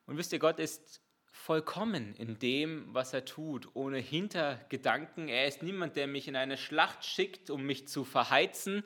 Und 0.07 0.17
wisst 0.17 0.33
ihr, 0.33 0.38
Gott 0.38 0.59
ist 0.59 1.00
vollkommen 1.31 2.15
in 2.17 2.38
dem, 2.38 2.93
was 2.93 3.12
er 3.12 3.25
tut, 3.25 3.69
ohne 3.75 3.99
Hintergedanken. 3.99 5.29
Er 5.29 5.47
ist 5.47 5.62
niemand, 5.62 5.97
der 5.97 6.07
mich 6.07 6.27
in 6.29 6.37
eine 6.37 6.57
Schlacht 6.57 7.05
schickt, 7.05 7.50
um 7.50 7.62
mich 7.62 7.87
zu 7.87 8.05
verheizen, 8.05 8.83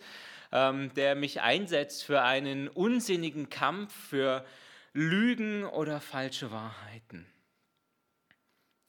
ähm, 0.50 0.92
der 0.94 1.14
mich 1.14 1.40
einsetzt 1.40 2.04
für 2.04 2.22
einen 2.22 2.68
unsinnigen 2.68 3.48
Kampf, 3.48 3.94
für 3.94 4.44
Lügen 4.92 5.64
oder 5.64 6.00
falsche 6.00 6.50
Wahrheiten. 6.50 7.26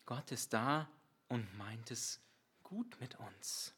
Gott 0.06 0.32
ist 0.32 0.54
da 0.54 0.90
und 1.34 1.58
meint 1.58 1.90
es 1.90 2.20
gut 2.62 2.96
mit 3.00 3.18
uns. 3.20 3.74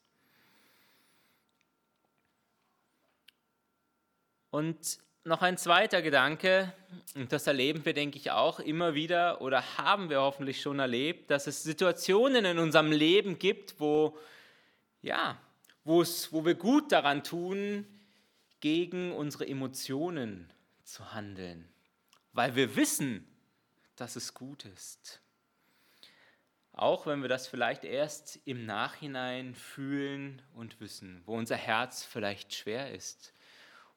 Und 4.51 4.99
noch 5.23 5.41
ein 5.41 5.57
zweiter 5.57 6.01
Gedanke, 6.01 6.73
und 7.15 7.31
das 7.31 7.47
erleben 7.47 7.85
wir, 7.85 7.93
denke 7.93 8.17
ich, 8.17 8.31
auch 8.31 8.59
immer 8.59 8.93
wieder 8.93 9.41
oder 9.41 9.77
haben 9.77 10.09
wir 10.09 10.19
hoffentlich 10.19 10.61
schon 10.61 10.79
erlebt, 10.79 11.31
dass 11.31 11.47
es 11.47 11.63
Situationen 11.63 12.43
in 12.43 12.59
unserem 12.59 12.91
Leben 12.91 13.39
gibt, 13.39 13.79
wo, 13.79 14.17
ja, 15.01 15.37
wo, 15.85 16.03
wir 16.03 16.55
gut 16.55 16.91
daran 16.91 17.23
tun, 17.23 17.87
gegen 18.59 19.13
unsere 19.13 19.47
Emotionen 19.47 20.51
zu 20.83 21.13
handeln, 21.13 21.69
weil 22.33 22.55
wir 22.55 22.75
wissen, 22.75 23.25
dass 23.95 24.17
es 24.17 24.33
gut 24.33 24.65
ist. 24.65 25.21
Auch 26.77 27.05
wenn 27.05 27.21
wir 27.21 27.29
das 27.29 27.47
vielleicht 27.47 27.85
erst 27.85 28.37
im 28.43 28.65
Nachhinein 28.65 29.55
fühlen 29.55 30.41
und 30.53 30.81
wissen, 30.81 31.21
wo 31.25 31.37
unser 31.37 31.55
Herz 31.55 32.03
vielleicht 32.03 32.53
schwer 32.53 32.91
ist, 32.91 33.33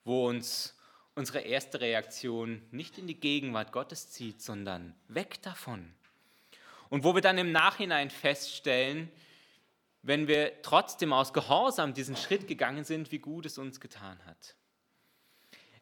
wo 0.05 0.29
uns 0.29 0.77
unsere 1.17 1.41
erste 1.41 1.81
Reaktion 1.81 2.63
nicht 2.71 2.97
in 2.97 3.09
die 3.09 3.19
Gegenwart 3.19 3.73
Gottes 3.73 4.11
zieht, 4.13 4.41
sondern 4.41 4.95
weg 5.09 5.43
davon. 5.43 5.93
Und 6.89 7.03
wo 7.03 7.17
wir 7.17 7.21
dann 7.21 7.37
im 7.37 7.51
Nachhinein 7.51 8.11
feststellen, 8.11 9.11
wenn 10.03 10.29
wir 10.29 10.63
trotzdem 10.63 11.13
aus 11.13 11.33
Gehorsam 11.33 11.95
diesen 11.95 12.17
Schritt 12.17 12.47
gegangen 12.47 12.85
sind, 12.85 13.11
wie 13.11 13.19
gut 13.19 13.45
es 13.45 13.59
uns 13.59 13.81
getan 13.81 14.25
hat. 14.25 14.55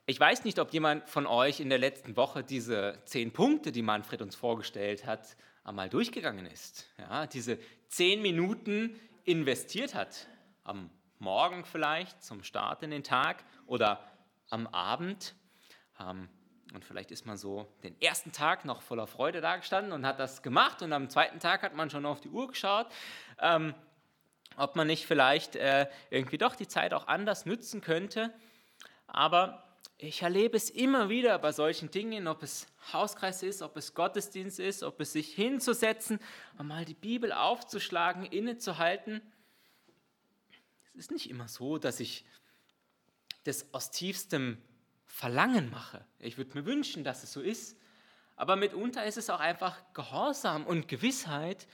Ich 0.07 0.19
weiß 0.19 0.45
nicht, 0.45 0.59
ob 0.59 0.73
jemand 0.73 1.07
von 1.11 1.27
euch 1.27 1.61
in 1.61 1.69
der 1.69 1.79
letzten 1.79 2.17
Woche 2.17 2.43
diese 2.43 3.03
zehn 3.05 3.33
Punkte, 3.33 3.71
die 3.71 3.83
Manfred 3.83 4.23
uns 4.23 4.35
vorgestellt 4.35 5.05
hat, 5.05 5.37
einmal 5.67 5.89
durchgegangen 5.89 6.47
ist. 6.47 6.87
Ja, 6.97 7.27
diese 7.27 7.59
zehn 7.89 8.23
Minuten 8.23 8.99
investiert 9.25 9.95
hat. 9.95 10.29
Am 10.65 10.91
Morgen 11.19 11.65
vielleicht 11.65 12.23
zum 12.23 12.43
Start 12.43 12.83
in 12.83 12.91
den 12.91 13.03
Tag 13.03 13.43
oder 13.67 14.01
am 14.51 14.67
Abend. 14.69 15.35
Ähm, 15.99 16.29
und 16.75 16.85
vielleicht 16.85 17.11
ist 17.11 17.27
man 17.27 17.37
so 17.37 17.67
den 17.83 18.01
ersten 18.01 18.33
Tag 18.33 18.65
noch 18.65 18.83
voller 18.83 19.07
Freude 19.07 19.41
dagestanden 19.41 19.93
und 19.93 20.07
hat 20.07 20.21
das 20.21 20.43
gemacht. 20.43 20.83
Und 20.83 20.93
am 20.93 21.09
zweiten 21.09 21.41
Tag 21.41 21.63
hat 21.63 21.75
man 21.75 21.91
schon 21.91 22.07
auf 22.07 22.21
die 22.21 22.29
Uhr 22.29 22.49
geschaut, 22.49 22.87
ähm, 23.41 23.75
ob 24.57 24.77
man 24.77 24.87
nicht 24.87 25.07
vielleicht 25.07 25.57
äh, 25.57 25.87
irgendwie 26.11 26.39
doch 26.39 26.55
die 26.55 26.69
Zeit 26.69 26.93
auch 26.93 27.09
anders 27.09 27.47
nützen 27.47 27.81
könnte. 27.81 28.33
Aber 29.07 29.66
ich 29.99 30.23
erlebe 30.23 30.57
es 30.57 30.69
immer 30.69 31.09
wieder 31.09 31.39
bei 31.39 31.53
solchen 31.53 31.91
Dingen, 31.91 32.29
ob 32.29 32.43
es 32.43 32.67
Hauskreis 32.93 33.43
ist, 33.43 33.63
ob 33.63 33.77
es 33.77 33.95
Gottesdienst 33.95 34.59
ist, 34.61 34.83
ob 34.83 35.01
es 35.01 35.13
sich 35.13 35.35
hinzusetzen, 35.35 36.21
einmal 36.59 36.85
die 36.85 36.95
Bibel 36.95 37.33
aufzuschlagen, 37.33 38.27
innezuhalten. 38.27 39.23
Es 40.93 41.07
ist 41.07 41.11
nicht 41.11 41.31
immer 41.31 41.49
so, 41.49 41.79
dass 41.79 42.01
ich 42.01 42.27
das 43.45 43.73
aus 43.73 43.91
tiefstem 43.91 44.59
Verlangen 45.07 45.71
mache. 45.71 46.05
Ich 46.19 46.37
würde 46.37 46.59
mir 46.59 46.67
wünschen, 46.67 47.03
dass 47.03 47.23
es 47.23 47.33
so 47.33 47.41
ist. 47.41 47.79
Aber 48.35 48.57
mitunter 48.57 49.05
ist 49.07 49.17
es 49.17 49.31
auch 49.31 49.41
einfach 49.41 49.79
Gehorsam 49.95 50.67
und 50.67 50.89
Gewissheit, 50.89 51.67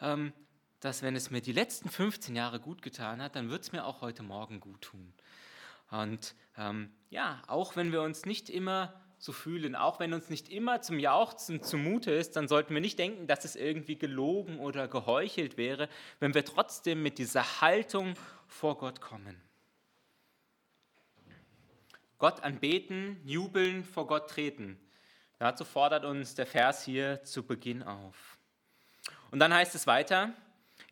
ähm, 0.00 0.34
dass 0.80 1.00
wenn 1.00 1.16
es 1.16 1.30
mir 1.30 1.40
die 1.40 1.52
letzten 1.52 1.88
15 1.88 2.36
Jahre 2.36 2.60
gut 2.60 2.82
getan 2.82 3.22
hat, 3.22 3.34
dann 3.34 3.48
wird 3.48 3.62
es 3.62 3.72
mir 3.72 3.86
auch 3.86 4.02
heute 4.02 4.22
Morgen 4.22 4.60
gut 4.60 4.82
tun. 4.82 5.14
Und 5.92 6.34
ähm, 6.56 6.90
ja, 7.10 7.42
auch 7.46 7.76
wenn 7.76 7.92
wir 7.92 8.00
uns 8.00 8.24
nicht 8.24 8.48
immer 8.48 8.94
so 9.18 9.30
fühlen, 9.32 9.76
auch 9.76 10.00
wenn 10.00 10.14
uns 10.14 10.30
nicht 10.30 10.48
immer 10.48 10.80
zum 10.80 10.98
Jauchzen 10.98 11.62
zumute 11.62 12.10
ist, 12.10 12.34
dann 12.34 12.48
sollten 12.48 12.74
wir 12.74 12.80
nicht 12.80 12.98
denken, 12.98 13.26
dass 13.26 13.44
es 13.44 13.54
irgendwie 13.54 13.96
gelogen 13.96 14.58
oder 14.58 14.88
geheuchelt 14.88 15.56
wäre, 15.56 15.88
wenn 16.18 16.34
wir 16.34 16.44
trotzdem 16.44 17.02
mit 17.02 17.18
dieser 17.18 17.60
Haltung 17.60 18.14
vor 18.48 18.78
Gott 18.78 19.00
kommen. 19.00 19.40
Gott 22.18 22.42
anbeten, 22.42 23.20
jubeln, 23.24 23.84
vor 23.84 24.06
Gott 24.06 24.30
treten. 24.30 24.80
Dazu 25.38 25.64
fordert 25.64 26.04
uns 26.04 26.34
der 26.34 26.46
Vers 26.46 26.84
hier 26.84 27.22
zu 27.22 27.46
Beginn 27.46 27.82
auf. 27.82 28.38
Und 29.30 29.40
dann 29.40 29.52
heißt 29.52 29.74
es 29.74 29.86
weiter 29.86 30.32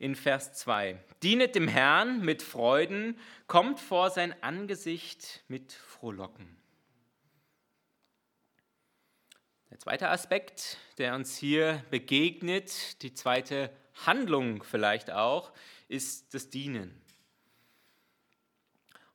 in 0.00 0.16
Vers 0.16 0.54
2. 0.54 0.98
Dienet 1.22 1.54
dem 1.54 1.68
Herrn 1.68 2.22
mit 2.22 2.42
Freuden, 2.42 3.18
kommt 3.46 3.78
vor 3.78 4.08
sein 4.08 4.34
Angesicht 4.42 5.44
mit 5.46 5.72
Frohlocken. 5.72 6.56
Der 9.70 9.78
zweite 9.78 10.08
Aspekt, 10.08 10.78
der 10.96 11.14
uns 11.14 11.36
hier 11.36 11.84
begegnet, 11.90 13.02
die 13.02 13.12
zweite 13.12 13.70
Handlung 14.06 14.62
vielleicht 14.62 15.10
auch, 15.10 15.52
ist 15.88 16.32
das 16.32 16.48
Dienen. 16.48 16.98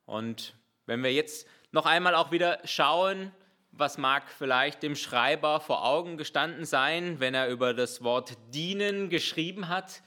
Und 0.06 0.56
wenn 0.86 1.04
wir 1.04 1.12
jetzt 1.12 1.48
noch 1.72 1.88
einmal 1.88 2.13
auch 2.13 2.32
wieder 2.32 2.60
schauen, 2.63 3.32
was 3.72 3.98
mag 3.98 4.30
vielleicht 4.30 4.84
dem 4.84 4.96
Schreiber 4.96 5.60
vor 5.60 5.84
Augen 5.84 6.15
gestanden 6.15 6.63
sein, 6.63 7.20
wenn 7.20 7.34
er 7.34 7.50
über 7.50 7.74
das 7.74 8.04
Wort 8.04 8.38
dienen 8.54 9.10
geschrieben 9.10 9.68
hat. 9.68 10.04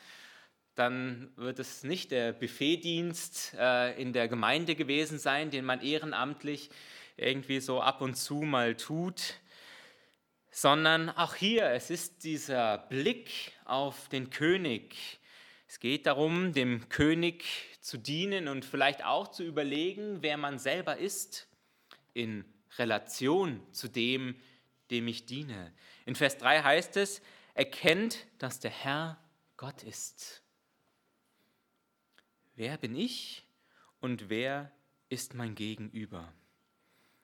Dann 0.79 1.33
wird 1.35 1.59
es 1.59 1.83
nicht 1.83 2.13
der 2.13 2.33
Buffetdienst 2.33 3.55
äh, 3.59 4.01
in 4.01 4.13
der 4.13 4.29
Gemeinde 4.29 4.77
gewesen 4.77 5.19
sein, 5.19 5.51
den 5.51 5.65
man 5.65 5.81
ehrenamtlich 5.81 6.71
irgendwie 7.17 7.59
so 7.59 7.81
ab 7.81 8.01
und 8.01 8.15
zu 8.15 8.37
mal 8.43 8.77
tut, 8.77 9.41
sondern 10.53 11.11
auch 11.11 11.35
hier, 11.35 11.65
es 11.71 11.91
ist 11.91 12.23
dieser 12.23 12.79
Blick 12.79 13.53
auf 13.65 14.09
den 14.09 14.31
König. 14.31 15.19
Es 15.67 15.81
geht 15.81 16.07
darum, 16.07 16.53
dem 16.53 16.89
König 16.89 17.45
zu 17.81 17.99
dienen 17.99 18.47
und 18.47 18.65
vielleicht 18.65 19.05
auch 19.05 19.27
zu 19.27 19.43
überlegen, 19.43 20.19
wer 20.23 20.37
man 20.37 20.61
selber 20.61 20.97
ist 20.99 21.49
in 22.15 22.45
Relation 22.79 23.67
zu 23.73 23.89
dem, 23.89 24.37
dem 24.93 25.09
ich 25.09 25.27
diene. 25.27 25.73
In 26.07 26.15
Vers 26.15 26.39
3 26.39 26.63
heißt 26.63 26.97
es, 26.99 27.21
erkennt, 27.55 28.29
dass 28.39 28.61
der 28.61 28.71
Herr 28.71 29.19
Gott 29.57 29.83
ist. 29.83 30.45
Wer 32.59 32.77
bin 32.77 32.97
ich 32.97 33.45
und 34.01 34.31
wer 34.31 34.73
ist 35.09 35.35
mein 35.35 35.55
Gegenüber? 35.55 36.33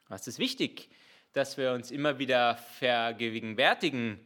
Es 0.08 0.28
ist 0.28 0.38
wichtig, 0.38 0.88
dass 1.32 1.56
wir 1.56 1.72
uns 1.72 1.90
immer 1.90 2.20
wieder 2.20 2.54
vergegenwärtigen, 2.54 4.20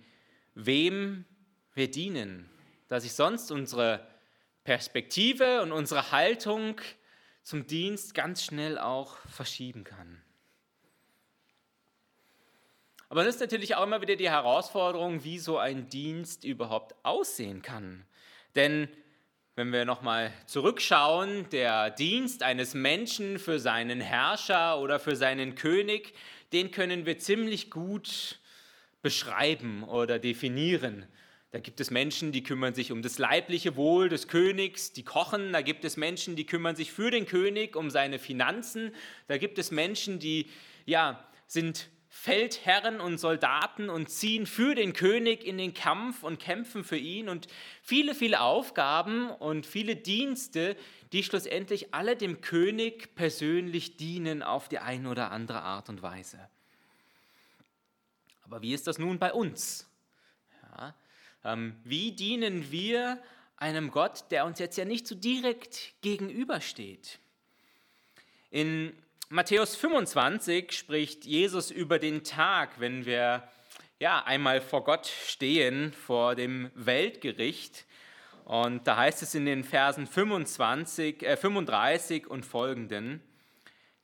wem 0.53 1.25
wir 1.73 1.91
dienen, 1.91 2.51
dass 2.89 3.05
sich 3.05 3.15
sonst 3.15 3.51
unsere 3.51 4.07
Perspektive 4.65 5.63
und 5.63 5.73
unsere 5.73 6.13
Haltung 6.13 6.79
zum 7.43 7.67
Dienst 7.67 8.13
ganz 8.13 8.45
schnell 8.45 8.79
auch 8.79 9.17
verschieben 9.29 9.85
kann. 9.85 10.21
Aber 13.09 13.23
es 13.23 13.37
ist 13.37 13.41
natürlich 13.41 13.77
auch 13.77 13.85
immer 13.85 14.03
wieder 14.03 14.17
die 14.17 14.29
Herausforderung, 14.29 15.25
wie 15.25 15.39
so 15.39 15.57
ein 15.57 15.89
Dienst 15.89 16.45
überhaupt 16.45 16.95
aussehen 17.03 17.63
kann. 17.63 18.05
Denn 18.57 18.91
wenn 19.59 19.73
wir 19.73 19.85
nochmal 19.85 20.33
zurückschauen, 20.47 21.49
der 21.51 21.91
Dienst 21.91 22.45
eines 22.45 22.75
Menschen 22.75 23.41
für 23.41 23.59
seinen 23.59 24.01
Herrscher 24.01 24.79
oder 24.79 25.01
für 25.01 25.17
seinen 25.17 25.57
König, 25.57 26.15
den 26.53 26.71
können 26.71 27.07
wir 27.07 27.19
ziemlich 27.19 27.69
gut 27.69 28.39
beschreiben 29.03 29.83
oder 29.83 30.21
definieren. 30.21 31.07
Da 31.51 31.59
gibt 31.59 31.81
es 31.81 31.91
Menschen, 31.91 32.31
die 32.31 32.45
kümmern 32.45 32.73
sich 32.73 32.93
um 32.93 33.03
das 33.03 33.19
leibliche 33.19 33.75
Wohl 33.75 34.09
des 34.09 34.29
Königs, 34.29 34.93
die 34.93 35.03
kochen. 35.03 35.53
Da 35.53 35.61
gibt 35.61 35.85
es 35.85 35.97
Menschen, 35.97 36.37
die 36.37 36.47
kümmern 36.47 36.77
sich 36.77 36.93
für 36.93 37.11
den 37.11 37.27
König 37.27 37.75
um 37.75 37.91
seine 37.91 38.21
Finanzen. 38.21 38.93
Da 39.27 39.39
gibt 39.39 39.59
es 39.59 39.73
Menschen, 39.73 40.21
die 40.21 40.47
ja, 40.87 41.29
sind 41.49 41.89
Feldherren 42.11 43.01
und 43.01 43.19
Soldaten 43.19 43.91
und 43.91 44.09
ziehen 44.09 44.47
für 44.47 44.75
den 44.75 44.95
König 44.95 45.45
in 45.45 45.59
den 45.59 45.75
Kampf 45.75 46.23
und 46.23 46.39
kämpfen 46.39 46.83
für 46.83 46.97
ihn 46.97 47.29
und 47.29 47.49
viele, 47.83 48.15
viele 48.15 48.41
Aufgaben 48.41 49.31
und 49.31 49.67
viele 49.67 49.95
Dienste, 49.95 50.77
die 51.13 51.23
schlussendlich 51.23 51.93
alle 51.95 52.17
dem 52.17 52.41
König 52.41 53.15
persönlich 53.15 53.99
dienen 53.99 54.43
auf 54.43 54.69
die 54.69 54.79
eine 54.79 55.11
oder 55.11 55.31
andere 55.31 55.61
Art 55.61 55.91
und 55.91 56.03
Weise. 56.03 56.49
Aber 58.45 58.63
wie 58.63 58.73
ist 58.73 58.87
das 58.87 58.99
nun 58.99 59.19
bei 59.19 59.33
uns? 59.33 59.87
Ja, 60.63 60.95
ähm, 61.45 61.77
wie 61.85 62.13
dienen 62.13 62.71
wir 62.73 63.23
einem 63.59 63.91
Gott, 63.91 64.25
der 64.31 64.47
uns 64.47 64.59
jetzt 64.59 64.79
ja 64.79 64.87
nicht 64.87 65.07
so 65.07 65.15
direkt 65.15 65.93
gegenübersteht? 66.01 67.19
In 68.51 68.97
Matthäus 69.31 69.77
25 69.77 70.73
spricht 70.73 71.27
Jesus 71.27 71.71
über 71.71 71.99
den 71.99 72.25
Tag, 72.25 72.81
wenn 72.81 73.05
wir 73.05 73.47
ja 73.99 74.25
einmal 74.25 74.63
vor 74.63 74.85
Gott 74.85 75.07
stehen, 75.07 75.93
vor 75.93 76.35
dem 76.35 76.71
Weltgericht. 76.75 77.85
Und 78.47 78.87
da 78.87 78.97
heißt 78.97 79.23
es 79.23 79.35
in 79.35 79.45
den 79.45 79.65
Versen 79.65 80.07
25, 80.07 81.23
äh 81.25 81.37
35 81.37 82.27
und 82.27 82.47
folgenden, 82.47 83.21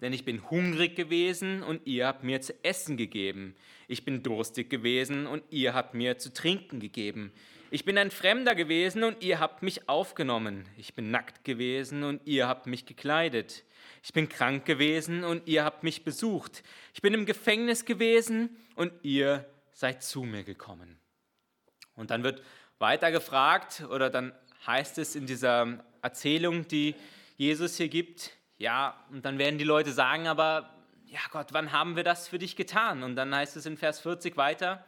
denn 0.03 0.13
ich 0.13 0.27
bin 0.27 0.51
hungrig 0.51 0.95
gewesen 0.95 1.63
und 1.63 1.87
ihr 1.87 2.07
habt 2.07 2.23
mir 2.23 2.43
zu 2.43 2.53
essen 2.63 2.99
gegeben. 2.99 3.57
Ich 3.89 4.05
bin 4.05 4.23
durstig 4.23 4.69
gewesen 4.69 5.27
und 5.27 5.43
ihr 5.49 5.73
habt 5.73 5.95
mir 5.95 6.19
zu 6.19 6.35
trinken 6.35 6.81
gegeben. 6.81 7.33
Ich 7.71 7.87
bin 7.87 7.97
ein 7.97 8.11
Fremder 8.11 8.55
gewesen 8.55 9.03
und 9.05 9.23
ihr 9.23 9.41
habt 9.41 9.63
mich 9.63 9.89
aufgenommen. 9.89 10.69
Ich 10.77 10.93
bin 10.93 11.11
nackt 11.11 11.45
gewesen 11.45 12.05
und 12.05 12.21
ihr 12.27 12.47
habt 12.47 12.67
mich 12.67 12.85
gekleidet. 12.85 13.65
Ich 14.05 14.13
bin 14.13 14.29
krank 14.29 14.67
gewesen 14.67 15.25
und 15.25 15.49
ihr 15.49 15.65
habt 15.65 15.83
mich 15.83 16.05
besucht. 16.05 16.63
Ich 16.93 17.01
bin 17.01 17.15
im 17.15 17.25
Gefängnis 17.25 17.87
gewesen 17.87 18.55
und 18.75 18.93
ihr 19.03 19.47
seid 19.73 20.03
zu 20.03 20.25
mir 20.25 20.45
gekommen. 20.45 20.99
Und 21.97 22.11
dann 22.11 22.23
wird 22.23 22.43
weiter 22.79 23.11
gefragt 23.11 23.83
oder 23.89 24.11
dann 24.11 24.35
heißt 24.67 24.99
es 24.99 25.17
in 25.17 25.25
dieser 25.25 25.83
Erzählung, 26.03 26.69
die 26.69 26.95
Jesus 27.39 27.79
hier 27.79 27.89
gibt, 27.89 28.33
ja, 28.59 29.03
und 29.11 29.25
dann 29.25 29.39
werden 29.39 29.57
die 29.57 29.65
Leute 29.65 29.91
sagen, 29.91 30.27
aber 30.27 30.69
ja 31.07 31.21
Gott, 31.31 31.55
wann 31.55 31.73
haben 31.73 31.97
wir 31.97 32.05
das 32.05 32.29
für 32.29 32.39
dich 32.39 32.57
getan? 32.57 33.03
Und 33.03 33.17
dann 33.17 33.35
heißt 33.35 33.57
es 33.57 33.65
in 33.65 33.79
Vers 33.79 34.01
40 34.01 34.37
weiter, 34.37 34.85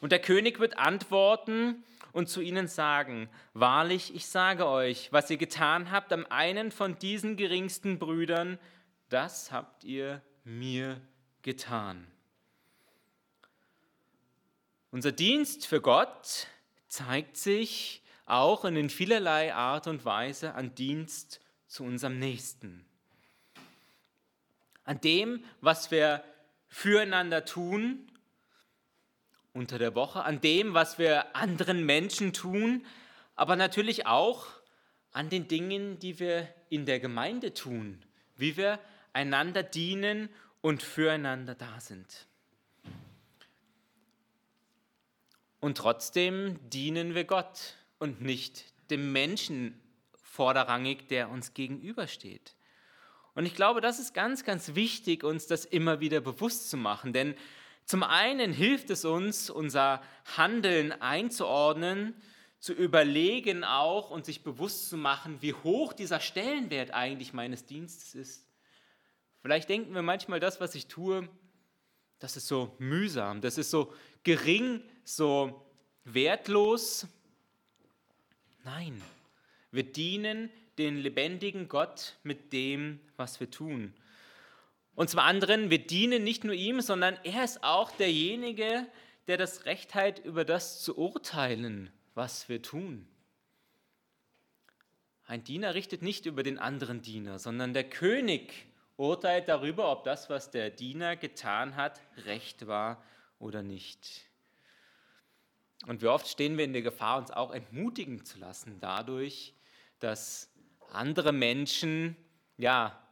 und 0.00 0.12
der 0.12 0.20
König 0.20 0.60
wird 0.60 0.78
antworten, 0.78 1.82
und 2.16 2.30
zu 2.30 2.40
ihnen 2.40 2.66
sagen, 2.66 3.28
wahrlich, 3.52 4.14
ich 4.14 4.24
sage 4.24 4.66
euch, 4.66 5.12
was 5.12 5.28
ihr 5.28 5.36
getan 5.36 5.90
habt 5.90 6.14
am 6.14 6.24
einen 6.30 6.72
von 6.72 6.98
diesen 6.98 7.36
geringsten 7.36 7.98
Brüdern, 7.98 8.58
das 9.10 9.52
habt 9.52 9.84
ihr 9.84 10.22
mir 10.42 10.98
getan. 11.42 12.06
Unser 14.90 15.12
Dienst 15.12 15.66
für 15.66 15.82
Gott 15.82 16.46
zeigt 16.88 17.36
sich 17.36 18.02
auch 18.24 18.64
in 18.64 18.88
vielerlei 18.88 19.52
Art 19.52 19.86
und 19.86 20.06
Weise 20.06 20.54
an 20.54 20.74
Dienst 20.74 21.42
zu 21.66 21.84
unserem 21.84 22.18
Nächsten. 22.18 22.86
An 24.84 25.02
dem, 25.02 25.44
was 25.60 25.90
wir 25.90 26.24
füreinander 26.70 27.44
tun 27.44 28.10
unter 29.56 29.78
der 29.78 29.94
Woche, 29.94 30.22
an 30.22 30.40
dem, 30.40 30.74
was 30.74 30.98
wir 30.98 31.34
anderen 31.34 31.84
Menschen 31.84 32.32
tun, 32.32 32.84
aber 33.34 33.56
natürlich 33.56 34.06
auch 34.06 34.46
an 35.12 35.30
den 35.30 35.48
Dingen, 35.48 35.98
die 35.98 36.20
wir 36.20 36.46
in 36.68 36.84
der 36.84 37.00
Gemeinde 37.00 37.54
tun, 37.54 38.04
wie 38.36 38.56
wir 38.56 38.78
einander 39.14 39.62
dienen 39.62 40.28
und 40.60 40.82
füreinander 40.82 41.54
da 41.54 41.80
sind. 41.80 42.26
Und 45.58 45.78
trotzdem 45.78 46.58
dienen 46.68 47.14
wir 47.14 47.24
Gott 47.24 47.76
und 47.98 48.20
nicht 48.20 48.64
dem 48.90 49.12
Menschen 49.12 49.80
vorderrangig, 50.22 51.08
der 51.08 51.30
uns 51.30 51.54
gegenübersteht. 51.54 52.54
Und 53.34 53.46
ich 53.46 53.54
glaube, 53.54 53.80
das 53.80 53.98
ist 53.98 54.12
ganz, 54.12 54.44
ganz 54.44 54.74
wichtig, 54.74 55.24
uns 55.24 55.46
das 55.46 55.64
immer 55.64 56.00
wieder 56.00 56.20
bewusst 56.20 56.68
zu 56.68 56.76
machen, 56.76 57.14
denn 57.14 57.34
zum 57.86 58.02
einen 58.02 58.52
hilft 58.52 58.90
es 58.90 59.04
uns, 59.04 59.48
unser 59.48 60.02
Handeln 60.36 60.92
einzuordnen, 60.92 62.14
zu 62.58 62.72
überlegen 62.72 63.62
auch 63.62 64.10
und 64.10 64.24
sich 64.24 64.42
bewusst 64.42 64.88
zu 64.88 64.96
machen, 64.96 65.40
wie 65.40 65.52
hoch 65.52 65.92
dieser 65.92 66.18
Stellenwert 66.18 66.90
eigentlich 66.90 67.32
meines 67.32 67.64
Dienstes 67.64 68.14
ist. 68.14 68.46
Vielleicht 69.40 69.68
denken 69.68 69.94
wir 69.94 70.02
manchmal, 70.02 70.40
das, 70.40 70.60
was 70.60 70.74
ich 70.74 70.88
tue, 70.88 71.28
das 72.18 72.36
ist 72.36 72.48
so 72.48 72.74
mühsam, 72.78 73.40
das 73.40 73.56
ist 73.56 73.70
so 73.70 73.94
gering, 74.24 74.82
so 75.04 75.64
wertlos. 76.02 77.06
Nein, 78.64 79.00
wir 79.70 79.84
dienen 79.84 80.50
den 80.78 80.96
lebendigen 80.96 81.68
Gott 81.68 82.16
mit 82.24 82.52
dem, 82.52 82.98
was 83.16 83.38
wir 83.38 83.50
tun. 83.50 83.94
Und 84.96 85.10
zum 85.10 85.20
anderen, 85.20 85.70
wir 85.70 85.78
dienen 85.78 86.24
nicht 86.24 86.42
nur 86.42 86.54
ihm, 86.54 86.80
sondern 86.80 87.16
er 87.22 87.44
ist 87.44 87.62
auch 87.62 87.92
derjenige, 87.92 88.86
der 89.28 89.36
das 89.36 89.66
Recht 89.66 89.94
hat, 89.94 90.18
über 90.20 90.44
das 90.44 90.82
zu 90.82 90.96
urteilen, 90.96 91.92
was 92.14 92.48
wir 92.48 92.62
tun. 92.62 93.06
Ein 95.26 95.44
Diener 95.44 95.74
richtet 95.74 96.02
nicht 96.02 96.24
über 96.24 96.42
den 96.42 96.58
anderen 96.58 97.02
Diener, 97.02 97.38
sondern 97.38 97.74
der 97.74 97.84
König 97.84 98.66
urteilt 98.96 99.48
darüber, 99.48 99.92
ob 99.92 100.04
das, 100.04 100.30
was 100.30 100.50
der 100.50 100.70
Diener 100.70 101.16
getan 101.16 101.76
hat, 101.76 102.00
recht 102.24 102.66
war 102.66 103.02
oder 103.38 103.62
nicht. 103.62 104.22
Und 105.86 106.00
wie 106.00 106.06
oft 106.06 106.26
stehen 106.26 106.56
wir 106.56 106.64
in 106.64 106.72
der 106.72 106.82
Gefahr, 106.82 107.18
uns 107.18 107.30
auch 107.30 107.52
entmutigen 107.52 108.24
zu 108.24 108.38
lassen 108.38 108.78
dadurch, 108.80 109.52
dass 109.98 110.50
andere 110.90 111.32
Menschen 111.32 112.16
ja 112.56 113.05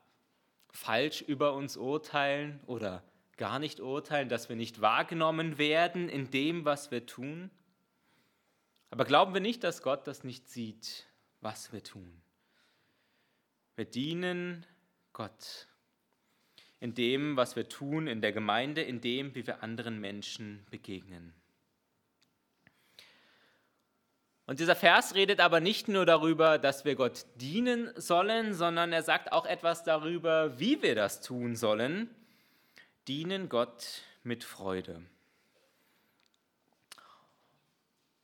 falsch 0.75 1.23
über 1.23 1.55
uns 1.55 1.77
urteilen 1.77 2.61
oder 2.67 3.03
gar 3.37 3.59
nicht 3.59 3.81
urteilen, 3.81 4.29
dass 4.29 4.49
wir 4.49 4.57
nicht 4.57 4.81
wahrgenommen 4.81 5.57
werden 5.57 6.09
in 6.09 6.31
dem, 6.31 6.65
was 6.65 6.91
wir 6.91 7.07
tun? 7.07 7.51
Aber 8.91 9.05
glauben 9.05 9.35
wir 9.35 9.41
nicht, 9.41 9.65
dass 9.65 9.83
Gott 9.83 10.07
das 10.07 10.25
nicht 10.25 10.49
sieht, 10.49 11.07
was 11.41 11.73
wir 11.73 11.83
tun? 11.83 12.21
Wir 13.77 13.85
dienen 13.85 14.67
Gott 15.13 15.69
in 16.81 16.95
dem, 16.95 17.37
was 17.37 17.57
wir 17.57 17.69
tun 17.69 18.07
in 18.07 18.21
der 18.21 18.33
Gemeinde, 18.33 18.83
in 18.83 19.01
dem, 19.01 19.35
wie 19.35 19.47
wir 19.47 19.63
anderen 19.63 20.01
Menschen 20.01 20.67
begegnen. 20.71 21.35
Und 24.47 24.61
dieser 24.61 24.77
Vers 24.77 25.15
redet 25.15 25.41
aber 25.41 25.61
nicht 25.61 25.89
nur 25.89 26.05
darüber, 26.05 26.59
dass 26.59 26.85
wir 26.85 26.97
Gott 26.97 27.25
dienen 27.37 27.91
sollen, 27.97 28.53
sondern 28.53 28.93
er 28.93 29.03
sagt 29.03 29.33
auch 29.33 29.47
etwas 29.47 29.85
darüber, 29.85 30.59
wie 30.59 30.83
wir 30.83 30.95
das 30.95 31.21
tun 31.21 31.57
sollen. 31.57 32.11
dienen 33.09 33.51
Gott 33.51 34.03
mit 34.23 34.45
Freude. 34.45 35.03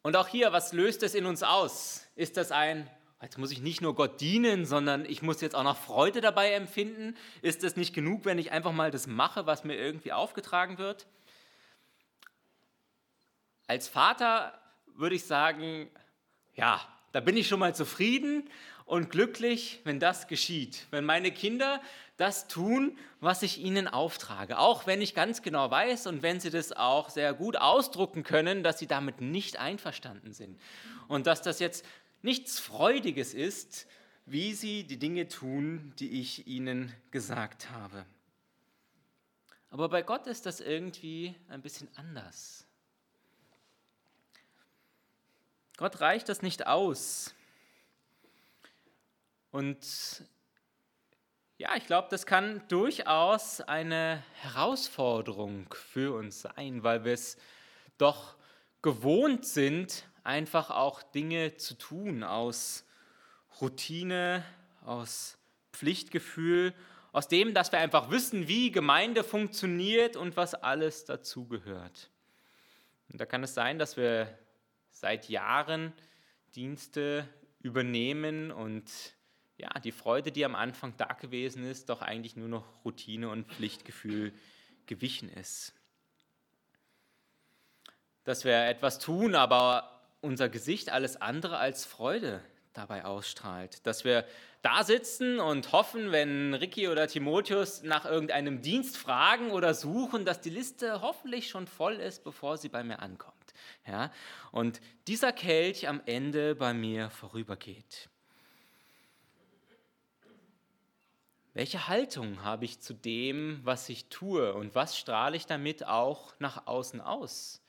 Und 0.03 0.17
auch 0.17 0.29
hier, 0.29 0.53
was 0.53 0.73
löst 0.73 1.03
es 1.03 1.15
in 1.15 1.27
uns 1.27 1.43
aus? 1.43 2.07
Ist 2.17 2.39
das 2.39 2.53
ein, 2.53 2.89
jetzt 3.21 3.37
muss 3.37 3.51
ich 3.51 3.61
nicht 3.61 3.83
nur 3.83 3.95
Gott 3.95 4.21
dienen, 4.21 4.65
sondern 4.65 5.05
ich 5.05 5.21
muss 5.21 5.43
jetzt 5.43 5.55
auch 5.55 5.63
noch 5.63 5.77
Freude 5.77 6.23
dabei 6.23 6.53
empfinden? 6.53 7.17
Ist 7.43 7.63
es 7.65 7.77
nicht 7.77 7.95
genug, 7.95 8.25
wenn 8.25 8.39
ich 8.39 8.53
einfach 8.53 8.73
mal 8.73 8.91
das 8.91 9.07
mache, 9.07 9.45
was 9.45 9.65
mir 9.65 9.77
irgendwie 9.77 10.13
aufgetragen 10.13 10.79
wird? 10.79 11.07
Als 13.67 13.89
Vater 13.89 14.59
würde 14.87 15.17
ich 15.17 15.27
sagen, 15.27 15.91
ja, 16.61 16.79
da 17.13 17.21
bin 17.21 17.39
ich 17.39 17.49
schon 17.49 17.59
mal 17.59 17.75
zufrieden 17.75 18.49
und 18.85 19.11
glücklich, 19.11 19.81
wenn 19.85 19.99
das 19.99 20.29
geschieht. 20.29 20.87
Wenn 20.91 21.07
meine 21.07 21.33
Kinder 21.33 21.81
das 22.19 22.49
tun, 22.49 22.99
was 23.21 23.43
ich 23.43 23.59
ihnen 23.59 23.89
auftrage. 23.89 24.59
Auch 24.59 24.87
wenn 24.87 25.01
ich 25.01 25.15
ganz 25.15 25.41
genau 25.41 25.71
weiß 25.71 26.07
und 26.07 26.23
wenn 26.23 26.39
sie 26.39 26.51
das 26.51 26.73
auch 26.73 27.09
sehr 27.09 27.33
gut 27.33 27.57
ausdrucken 27.57 28.25
können, 28.25 28.63
dass 28.63 28.79
sie 28.79 28.87
damit 28.87 29.23
nicht 29.23 29.59
einverstanden 29.59 30.35
sind. 30.35 30.61
Und 31.09 31.27
dass 31.27 31.41
das 31.41 31.61
jetzt 31.61 31.83
nichts 32.21 32.59
Freudiges 32.59 33.33
ist, 33.33 33.87
wie 34.27 34.53
sie 34.53 34.85
die 34.85 34.99
Dinge 34.99 35.29
tun, 35.29 35.95
die 35.99 36.21
ich 36.21 36.47
ihnen 36.47 36.93
gesagt 37.11 37.71
habe. 37.71 38.05
Aber 39.71 39.89
bei 39.89 40.03
Gott 40.03 40.27
ist 40.27 40.45
das 40.45 40.61
irgendwie 40.61 41.35
ein 41.49 41.63
bisschen 41.63 41.89
anders. 41.97 42.67
Gott 45.81 46.03
reicht 46.03 46.29
das 46.29 46.43
nicht 46.43 46.67
aus. 46.67 47.35
Und 49.51 49.79
ja, 51.57 51.75
ich 51.75 51.87
glaube, 51.87 52.09
das 52.11 52.27
kann 52.27 52.63
durchaus 52.69 53.63
eine 53.63 54.23
Herausforderung 54.43 55.73
für 55.73 56.15
uns 56.15 56.43
sein, 56.43 56.83
weil 56.83 57.05
wir 57.07 57.15
es 57.15 57.39
doch 57.97 58.37
gewohnt 58.83 59.47
sind, 59.47 60.05
einfach 60.23 60.69
auch 60.69 61.03
Dinge 61.03 61.57
zu 61.57 61.73
tun 61.79 62.25
aus 62.25 62.85
Routine, 63.63 64.45
aus 64.85 65.39
Pflichtgefühl, 65.73 66.75
aus 67.11 67.27
dem, 67.27 67.55
dass 67.55 67.73
wir 67.73 67.79
einfach 67.79 68.11
wissen, 68.11 68.49
wie 68.49 68.71
Gemeinde 68.71 69.25
funktioniert 69.25 70.15
und 70.15 70.37
was 70.37 70.53
alles 70.53 71.07
dazugehört. 71.07 72.11
Und 73.11 73.19
da 73.19 73.25
kann 73.25 73.43
es 73.43 73.55
sein, 73.55 73.79
dass 73.79 73.97
wir 73.97 74.39
seit 75.01 75.31
Jahren 75.31 75.95
Dienste 76.55 77.27
übernehmen 77.63 78.51
und 78.51 78.91
ja, 79.57 79.71
die 79.81 79.93
Freude, 79.93 80.31
die 80.31 80.45
am 80.45 80.55
Anfang 80.55 80.95
da 80.97 81.07
gewesen 81.07 81.65
ist, 81.65 81.89
doch 81.89 82.03
eigentlich 82.03 82.37
nur 82.37 82.49
noch 82.49 82.65
Routine 82.85 83.29
und 83.31 83.47
Pflichtgefühl 83.47 84.33
gewichen 84.87 85.31
ist. 85.31 85.75
Dass 88.25 88.45
wir 88.45 88.67
etwas 88.67 88.99
tun, 88.99 89.35
aber 89.35 90.03
unser 90.21 90.49
Gesicht 90.49 90.91
alles 90.91 91.21
andere 91.21 91.59
als 91.59 91.85
Freude 91.87 92.43
dabei 92.75 93.05
ausstrahlt. 93.05 93.87
Dass 93.87 94.05
wir 94.05 94.27
da 94.63 94.85
sitzen 94.85 95.41
und 95.41 95.73
hoffen, 95.73 96.13
wenn 96.13 96.53
Ricky 96.55 96.89
oder 96.89 97.09
Timotheus 97.09 97.83
nach 97.83 98.05
irgendeinem 98.05 98.61
Dienst 98.61 98.99
fragen 98.99 99.51
oder 99.51 99.73
suchen, 99.73 100.25
dass 100.27 100.41
die 100.41 100.51
Liste 100.51 101.01
hoffentlich 101.01 101.49
schon 101.49 101.67
voll 101.67 101.95
ist, 101.95 102.23
bevor 102.23 102.59
sie 102.59 102.69
bei 102.69 102.85
mir 102.85 103.01
ankommt. 103.01 103.40
Ja? 103.87 104.13
Und 104.53 104.81
dieser 105.07 105.33
Kelch 105.33 105.89
am 105.89 106.01
Ende 106.07 106.55
bei 106.55 106.75
mir 106.75 107.11
vorübergeht. 107.11 108.09
Welche 111.53 111.89
Haltung 111.89 112.45
habe 112.45 112.65
ich 112.65 112.81
zu 112.81 112.95
dem, 112.95 113.61
was 113.65 113.89
ich 113.89 114.09
tue 114.09 114.55
und 114.55 114.75
was 114.75 114.97
strahle 114.97 115.37
ich 115.37 115.47
damit 115.47 115.85
auch 115.85 116.33
nach 116.39 116.67
außen 116.67 117.01
aus? 117.01 117.61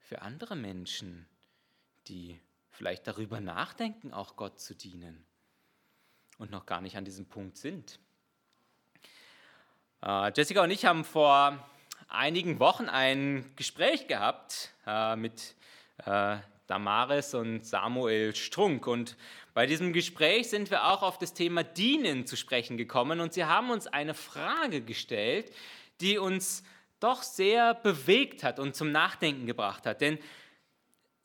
Für 0.00 0.22
andere 0.22 0.56
Menschen, 0.56 1.28
die 2.08 2.40
vielleicht 2.70 3.06
darüber 3.06 3.40
nachdenken, 3.40 4.12
auch 4.12 4.36
Gott 4.36 4.60
zu 4.60 4.74
dienen 4.74 5.24
und 6.38 6.50
noch 6.50 6.66
gar 6.66 6.80
nicht 6.80 6.96
an 6.96 7.04
diesem 7.04 7.26
Punkt 7.26 7.56
sind. 7.56 8.00
Äh, 10.02 10.32
Jessica 10.34 10.62
und 10.62 10.70
ich 10.70 10.84
haben 10.84 11.04
vor 11.04 11.68
einigen 12.08 12.58
Wochen 12.58 12.88
ein 12.88 13.44
Gespräch 13.56 14.06
gehabt 14.06 14.72
äh, 14.86 15.16
mit 15.16 15.54
äh, 16.04 16.38
Damaris 16.66 17.34
und 17.34 17.64
Samuel 17.64 18.34
Strunk. 18.34 18.86
Und 18.86 19.16
bei 19.54 19.66
diesem 19.66 19.92
Gespräch 19.92 20.48
sind 20.50 20.70
wir 20.70 20.86
auch 20.86 21.02
auf 21.02 21.18
das 21.18 21.34
Thema 21.34 21.64
Dienen 21.64 22.26
zu 22.26 22.36
sprechen 22.36 22.76
gekommen. 22.76 23.20
Und 23.20 23.32
sie 23.32 23.44
haben 23.44 23.70
uns 23.70 23.86
eine 23.86 24.14
Frage 24.14 24.82
gestellt, 24.82 25.52
die 26.00 26.18
uns 26.18 26.62
doch 27.00 27.22
sehr 27.22 27.74
bewegt 27.74 28.42
hat 28.42 28.58
und 28.58 28.74
zum 28.74 28.90
Nachdenken 28.90 29.46
gebracht 29.46 29.86
hat. 29.86 30.00
Denn 30.00 30.18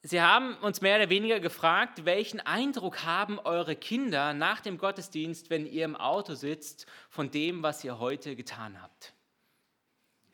sie 0.02 0.22
haben 0.22 0.56
uns 0.58 0.82
mehr 0.82 0.98
oder 0.98 1.10
weniger 1.10 1.39
gefragt, 1.39 2.06
welchen 2.06 2.39
Eindruck 2.39 3.04
haben 3.04 3.39
eure 3.39 3.76
Kinder 3.76 4.34
nach 4.34 4.62
dem 4.62 4.78
Gottesdienst, 4.78 5.50
wenn 5.50 5.65
ihr 5.65 5.86
im 5.86 5.96
Auto 5.96 6.36
sitzt, 6.36 6.86
von 7.10 7.32
dem, 7.32 7.63
was 7.63 7.84
ihr 7.84 8.00
heute 8.00 8.36
getan 8.36 8.82
habt? 8.82 9.13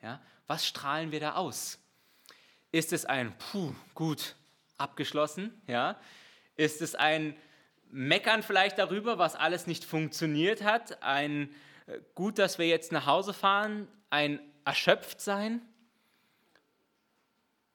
Ja, 0.02 0.22
was 0.50 0.66
strahlen 0.66 1.12
wir 1.12 1.20
da 1.20 1.36
aus? 1.36 1.78
Ist 2.72 2.92
es 2.92 3.06
ein, 3.06 3.38
puh, 3.38 3.72
gut, 3.94 4.36
abgeschlossen? 4.80 5.62
Ja? 5.68 6.02
Ist 6.56 6.82
es 6.82 6.96
ein 6.96 7.38
Meckern 7.92 8.42
vielleicht 8.42 8.80
darüber, 8.80 9.20
was 9.20 9.36
alles 9.36 9.68
nicht 9.68 9.86
funktioniert 9.86 10.64
hat? 10.64 11.04
Ein 11.04 11.54
äh, 11.86 12.00
gut, 12.16 12.40
dass 12.40 12.58
wir 12.58 12.68
jetzt 12.68 12.92
nach 12.92 13.06
Hause 13.06 13.36
fahren? 13.36 13.88
Ein 14.10 14.40
erschöpft 14.66 15.22
sein? 15.22 15.62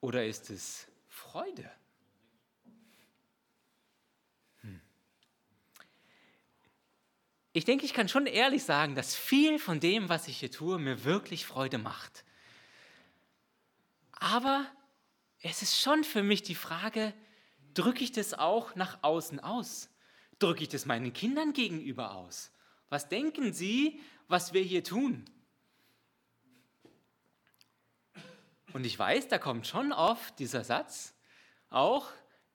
Oder 0.01 0.25
ist 0.25 0.49
es 0.49 0.85
Freude? 1.07 1.71
Hm. 4.59 4.81
Ich 7.53 7.63
denke, 7.63 7.85
ich 7.85 7.93
kann 7.93 8.09
schon 8.09 8.25
ehrlich 8.25 8.65
sagen, 8.65 8.95
dass 8.95 9.15
viel 9.15 9.59
von 9.59 9.79
dem, 9.79 10.09
was 10.09 10.27
ich 10.27 10.39
hier 10.39 10.51
tue, 10.51 10.77
mir 10.77 11.05
wirklich 11.05 11.45
Freude 11.45 11.77
macht. 11.77 12.25
Aber 14.19 14.65
es 15.41 15.61
ist 15.61 15.79
schon 15.79 16.03
für 16.03 16.23
mich 16.23 16.43
die 16.43 16.55
Frage, 16.55 17.13
drücke 17.73 18.03
ich 18.03 18.11
das 18.11 18.33
auch 18.33 18.75
nach 18.75 18.99
außen 19.03 19.39
aus? 19.39 19.89
Drücke 20.39 20.63
ich 20.63 20.69
das 20.69 20.85
meinen 20.85 21.13
Kindern 21.13 21.53
gegenüber 21.53 22.15
aus? 22.15 22.51
Was 22.89 23.09
denken 23.09 23.53
sie, 23.53 23.99
was 24.27 24.53
wir 24.53 24.61
hier 24.61 24.83
tun? 24.83 25.25
Und 28.73 28.85
ich 28.85 28.97
weiß, 28.97 29.27
da 29.29 29.37
kommt 29.37 29.67
schon 29.67 29.93
oft 29.93 30.37
dieser 30.39 30.63
Satz, 30.63 31.13
auch, 31.69 32.09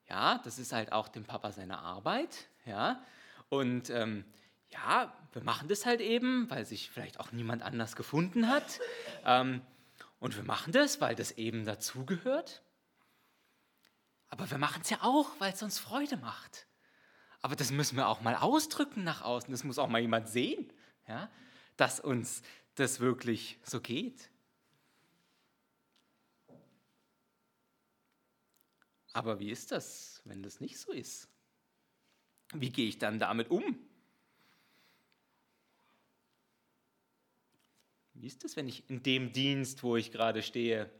ja, 0.08 0.38
das 0.44 0.58
ist 0.58 0.72
halt 0.72 0.92
auch 0.92 1.08
dem 1.08 1.24
Papa 1.24 1.52
seine 1.52 1.78
Arbeit, 1.78 2.48
ja, 2.66 3.02
und 3.48 3.90
ähm, 3.90 4.24
ja, 4.68 5.12
wir 5.32 5.42
machen 5.42 5.68
das 5.68 5.86
halt 5.86 6.00
eben, 6.00 6.48
weil 6.50 6.64
sich 6.64 6.90
vielleicht 6.90 7.20
auch 7.20 7.32
niemand 7.32 7.62
anders 7.62 7.96
gefunden 7.96 8.48
hat. 8.48 8.80
Ähm, 9.24 9.62
und 10.20 10.36
wir 10.36 10.44
machen 10.44 10.72
das, 10.72 11.00
weil 11.00 11.16
das 11.16 11.32
eben 11.32 11.64
dazugehört. 11.64 12.62
Aber 14.28 14.48
wir 14.50 14.58
machen 14.58 14.82
es 14.82 14.90
ja 14.90 14.98
auch, 15.02 15.28
weil 15.40 15.52
es 15.52 15.62
uns 15.62 15.78
Freude 15.78 16.16
macht. 16.18 16.68
Aber 17.40 17.56
das 17.56 17.72
müssen 17.72 17.96
wir 17.96 18.06
auch 18.06 18.20
mal 18.20 18.36
ausdrücken 18.36 19.02
nach 19.02 19.22
außen. 19.22 19.50
Das 19.50 19.64
muss 19.64 19.78
auch 19.78 19.88
mal 19.88 20.00
jemand 20.00 20.28
sehen, 20.28 20.72
ja, 21.08 21.30
dass 21.76 21.98
uns 22.00 22.42
das 22.74 23.00
wirklich 23.00 23.58
so 23.64 23.80
geht. 23.80 24.30
Aber 29.12 29.40
wie 29.40 29.50
ist 29.50 29.72
das, 29.72 30.20
wenn 30.24 30.42
das 30.42 30.60
nicht 30.60 30.78
so 30.78 30.92
ist? 30.92 31.28
Wie 32.52 32.70
gehe 32.70 32.88
ich 32.88 32.98
dann 32.98 33.18
damit 33.18 33.50
um? 33.50 33.78
Wie 38.20 38.26
ist 38.26 38.44
das, 38.44 38.56
wenn 38.56 38.68
ich 38.68 38.88
in 38.90 39.02
dem 39.02 39.32
Dienst, 39.32 39.82
wo 39.82 39.96
ich 39.96 40.12
gerade 40.12 40.42
stehe, 40.42 40.90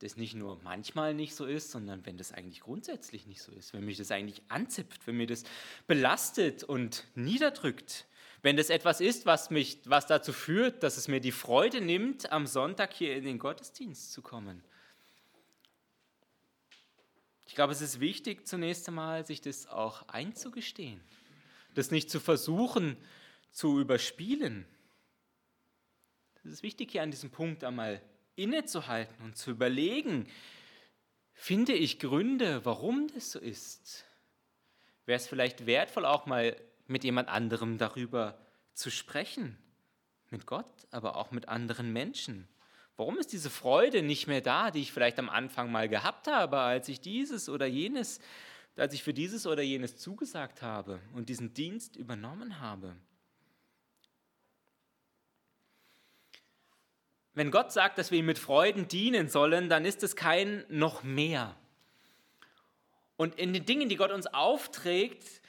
das 0.00 0.16
nicht 0.16 0.34
nur 0.34 0.60
manchmal 0.64 1.14
nicht 1.14 1.36
so 1.36 1.46
ist, 1.46 1.70
sondern 1.70 2.04
wenn 2.04 2.16
das 2.16 2.32
eigentlich 2.32 2.60
grundsätzlich 2.60 3.26
nicht 3.26 3.40
so 3.40 3.52
ist, 3.52 3.72
wenn 3.72 3.84
mich 3.84 3.98
das 3.98 4.10
eigentlich 4.10 4.42
anzipft, 4.48 5.06
wenn 5.06 5.16
mir 5.16 5.28
das 5.28 5.44
belastet 5.86 6.64
und 6.64 7.04
niederdrückt, 7.14 8.06
wenn 8.42 8.56
das 8.56 8.68
etwas 8.68 9.00
ist, 9.00 9.26
was 9.26 9.50
mich, 9.50 9.78
was 9.84 10.08
dazu 10.08 10.32
führt, 10.32 10.82
dass 10.82 10.96
es 10.96 11.06
mir 11.06 11.20
die 11.20 11.30
Freude 11.30 11.80
nimmt, 11.80 12.32
am 12.32 12.48
Sonntag 12.48 12.92
hier 12.92 13.14
in 13.14 13.22
den 13.22 13.38
Gottesdienst 13.38 14.12
zu 14.12 14.22
kommen. 14.22 14.64
Ich 17.46 17.54
glaube, 17.54 17.72
es 17.72 17.80
ist 17.80 18.00
wichtig, 18.00 18.48
zunächst 18.48 18.88
einmal 18.88 19.24
sich 19.24 19.40
das 19.40 19.68
auch 19.68 20.08
einzugestehen, 20.08 21.00
das 21.74 21.92
nicht 21.92 22.10
zu 22.10 22.18
versuchen 22.18 22.96
zu 23.52 23.78
überspielen. 23.78 24.66
Es 26.44 26.50
ist 26.50 26.62
wichtig, 26.64 26.90
hier 26.90 27.02
an 27.02 27.12
diesem 27.12 27.30
Punkt 27.30 27.62
einmal 27.62 28.02
innezuhalten 28.34 29.24
und 29.24 29.36
zu 29.36 29.52
überlegen, 29.52 30.26
finde 31.34 31.72
ich 31.72 32.00
Gründe, 32.00 32.64
warum 32.64 33.06
das 33.14 33.30
so 33.30 33.38
ist? 33.38 34.04
Wäre 35.06 35.16
es 35.16 35.28
vielleicht 35.28 35.66
wertvoll, 35.66 36.04
auch 36.04 36.26
mal 36.26 36.56
mit 36.88 37.04
jemand 37.04 37.28
anderem 37.28 37.78
darüber 37.78 38.38
zu 38.74 38.90
sprechen, 38.90 39.56
mit 40.30 40.46
Gott, 40.46 40.72
aber 40.90 41.16
auch 41.16 41.30
mit 41.30 41.48
anderen 41.48 41.92
Menschen. 41.92 42.48
Warum 42.96 43.18
ist 43.18 43.32
diese 43.32 43.50
Freude 43.50 44.02
nicht 44.02 44.26
mehr 44.26 44.40
da, 44.40 44.70
die 44.70 44.80
ich 44.80 44.92
vielleicht 44.92 45.18
am 45.20 45.28
Anfang 45.28 45.70
mal 45.70 45.88
gehabt 45.88 46.26
habe, 46.26 46.58
als 46.58 46.88
ich 46.88 47.00
dieses 47.00 47.48
oder 47.48 47.66
jenes, 47.66 48.20
als 48.76 48.94
ich 48.94 49.02
für 49.02 49.14
dieses 49.14 49.46
oder 49.46 49.62
jenes 49.62 49.96
zugesagt 49.96 50.60
habe 50.60 51.00
und 51.14 51.28
diesen 51.28 51.54
Dienst 51.54 51.96
übernommen 51.96 52.58
habe? 52.58 52.96
Wenn 57.34 57.50
Gott 57.50 57.72
sagt, 57.72 57.98
dass 57.98 58.10
wir 58.10 58.18
ihm 58.18 58.26
mit 58.26 58.38
Freuden 58.38 58.88
dienen 58.88 59.28
sollen, 59.28 59.68
dann 59.68 59.84
ist 59.84 60.02
es 60.02 60.16
kein 60.16 60.64
noch 60.68 61.02
mehr. 61.02 61.56
Und 63.16 63.36
in 63.36 63.52
den 63.52 63.64
Dingen, 63.64 63.88
die 63.88 63.96
Gott 63.96 64.10
uns 64.10 64.26
aufträgt, 64.26 65.40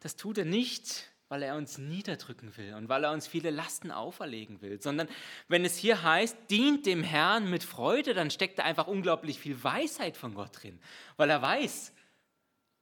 das 0.00 0.16
tut 0.16 0.38
er 0.38 0.44
nicht, 0.44 1.08
weil 1.28 1.42
er 1.42 1.56
uns 1.56 1.78
niederdrücken 1.78 2.54
will 2.58 2.74
und 2.74 2.90
weil 2.90 3.04
er 3.04 3.12
uns 3.12 3.26
viele 3.26 3.50
Lasten 3.50 3.90
auferlegen 3.90 4.60
will, 4.60 4.82
sondern 4.82 5.08
wenn 5.48 5.64
es 5.64 5.78
hier 5.78 6.02
heißt, 6.02 6.36
dient 6.50 6.84
dem 6.84 7.02
Herrn 7.02 7.48
mit 7.48 7.64
Freude, 7.64 8.12
dann 8.12 8.30
steckt 8.30 8.58
da 8.58 8.64
einfach 8.64 8.86
unglaublich 8.86 9.38
viel 9.38 9.64
Weisheit 9.64 10.16
von 10.18 10.34
Gott 10.34 10.62
drin, 10.62 10.78
weil 11.16 11.30
er 11.30 11.40
weiß, 11.40 11.94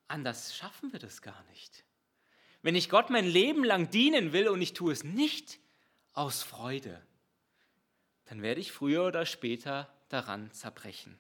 anders 0.09 0.56
schaffen 0.56 0.92
wir 0.92 0.98
das 0.98 1.22
gar 1.22 1.44
nicht. 1.50 1.85
Wenn 2.62 2.74
ich 2.74 2.90
Gott 2.90 3.09
mein 3.09 3.26
Leben 3.26 3.62
lang 3.62 3.88
dienen 3.90 4.33
will 4.33 4.48
und 4.48 4.61
ich 4.61 4.72
tue 4.72 4.92
es 4.92 5.04
nicht 5.04 5.61
aus 6.12 6.42
Freude, 6.42 7.00
dann 8.30 8.42
werde 8.42 8.60
ich 8.60 8.70
früher 8.70 9.04
oder 9.08 9.26
später 9.26 9.92
daran 10.08 10.52
zerbrechen. 10.52 11.18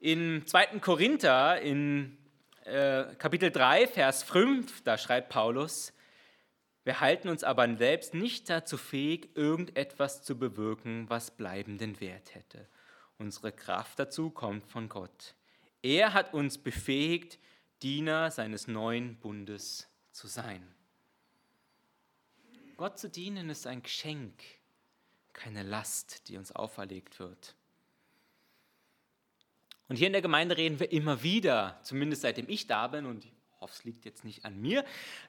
In 0.00 0.44
2. 0.44 0.80
Korinther, 0.80 1.60
in 1.60 2.18
äh, 2.64 3.04
Kapitel 3.14 3.52
3, 3.52 3.86
Vers 3.86 4.24
5, 4.24 4.82
da 4.82 4.98
schreibt 4.98 5.28
Paulus, 5.28 5.92
wir 6.82 6.98
halten 6.98 7.28
uns 7.28 7.44
aber 7.44 7.72
selbst 7.76 8.14
nicht 8.14 8.50
dazu 8.50 8.76
fähig, 8.76 9.28
irgendetwas 9.36 10.24
zu 10.24 10.36
bewirken, 10.36 11.08
was 11.08 11.30
bleibenden 11.30 12.00
Wert 12.00 12.34
hätte. 12.34 12.66
Unsere 13.18 13.52
Kraft 13.52 14.00
dazu 14.00 14.28
kommt 14.28 14.66
von 14.66 14.88
Gott. 14.88 15.36
Er 15.82 16.14
hat 16.14 16.34
uns 16.34 16.58
befähigt, 16.58 17.38
Diener 17.80 18.32
seines 18.32 18.66
neuen 18.66 19.14
Bundes 19.20 19.88
zu 20.10 20.26
sein. 20.26 20.74
Gott 22.76 22.98
zu 22.98 23.08
dienen 23.08 23.50
ist 23.50 23.66
ein 23.66 23.82
Geschenk, 23.82 24.42
keine 25.32 25.62
Last, 25.62 26.28
die 26.28 26.36
uns 26.36 26.50
auferlegt 26.50 27.20
wird. 27.20 27.54
Und 29.88 29.96
hier 29.96 30.08
in 30.08 30.12
der 30.12 30.22
Gemeinde 30.22 30.56
reden 30.56 30.80
wir 30.80 30.90
immer 30.90 31.22
wieder, 31.22 31.78
zumindest 31.82 32.22
seitdem 32.22 32.48
ich 32.48 32.66
da 32.66 32.88
bin, 32.88 33.06
und 33.06 33.24
ich 33.24 33.32
hoffe, 33.60 33.74
es 33.74 33.84
liegt 33.84 34.04
jetzt 34.04 34.24
nicht 34.24 34.44
an 34.44 34.60
mir, 34.60 34.84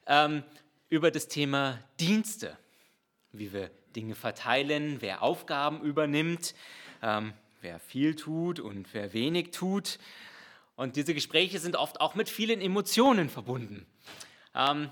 ähm, 0.08 0.44
über 0.90 1.12
das 1.12 1.28
Thema 1.28 1.84
Dienste, 2.00 2.58
wie 3.32 3.54
wir 3.54 3.70
Dinge 3.96 4.16
verteilen, 4.16 5.02
wer 5.02 5.22
Aufgaben 5.22 5.82
übernimmt, 5.82 6.56
ähm, 7.02 7.34
wer 7.62 7.80
viel 7.80 8.16
tut 8.16 8.60
und 8.60 8.94
wer 8.94 9.14
wenig 9.14 9.52
tut. 9.52 10.00
Und 10.76 10.96
diese 10.96 11.14
Gespräche 11.14 11.60
sind 11.60 11.76
oft 11.76 12.02
auch 12.02 12.16
mit 12.16 12.30
vielen 12.30 12.62
Emotionen 12.62 13.30
verbunden. 13.30 13.86
Ähm, 14.56 14.90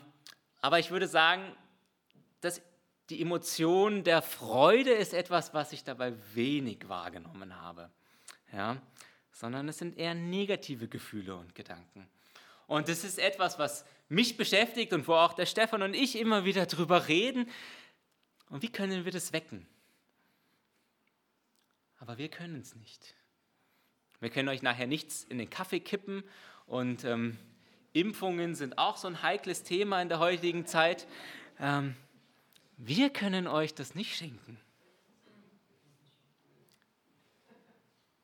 aber 0.61 0.79
ich 0.79 0.91
würde 0.91 1.07
sagen, 1.07 1.55
dass 2.43 2.61
die 3.09 3.21
Emotion 3.21 4.03
der 4.03 4.21
Freude 4.21 4.91
ist 4.91 5.13
etwas, 5.13 5.53
was 5.53 5.73
ich 5.73 5.83
dabei 5.83 6.13
wenig 6.33 6.87
wahrgenommen 6.87 7.59
habe. 7.59 7.91
Ja? 8.51 8.81
sondern 9.33 9.67
es 9.67 9.79
sind 9.79 9.97
eher 9.97 10.13
negative 10.13 10.87
Gefühle 10.87 11.35
und 11.35 11.55
Gedanken. 11.55 12.07
Und 12.67 12.87
das 12.87 13.03
ist 13.03 13.19
etwas, 13.19 13.59
was 13.59 13.83
mich 14.07 14.37
beschäftigt 14.37 14.93
und 14.93 15.07
wo 15.07 15.15
auch 15.15 15.33
der 15.33 15.47
Stefan 15.47 15.81
und 15.81 15.95
ich 15.95 16.17
immer 16.17 16.45
wieder 16.45 16.65
drüber 16.65 17.07
reden. 17.07 17.49
Und 18.49 18.61
wie 18.61 18.71
können 18.71 19.05
wir 19.05 19.11
das 19.11 19.33
wecken? 19.33 19.67
Aber 21.99 22.17
wir 22.17 22.29
können 22.29 22.61
es 22.61 22.75
nicht. 22.75 23.15
Wir 24.19 24.29
können 24.29 24.49
euch 24.49 24.61
nachher 24.61 24.87
nichts 24.87 25.23
in 25.23 25.39
den 25.39 25.49
Kaffee 25.49 25.79
kippen 25.79 26.23
und 26.65 27.03
ähm, 27.03 27.37
Impfungen 27.91 28.55
sind 28.55 28.77
auch 28.77 28.97
so 28.97 29.07
ein 29.07 29.21
heikles 29.21 29.63
Thema 29.63 30.01
in 30.01 30.09
der 30.09 30.19
heutigen 30.19 30.65
Zeit. 30.65 31.07
Ähm, 31.59 31.95
wir 32.77 33.09
können 33.09 33.47
euch 33.47 33.73
das 33.73 33.95
nicht 33.95 34.15
schenken. 34.15 34.59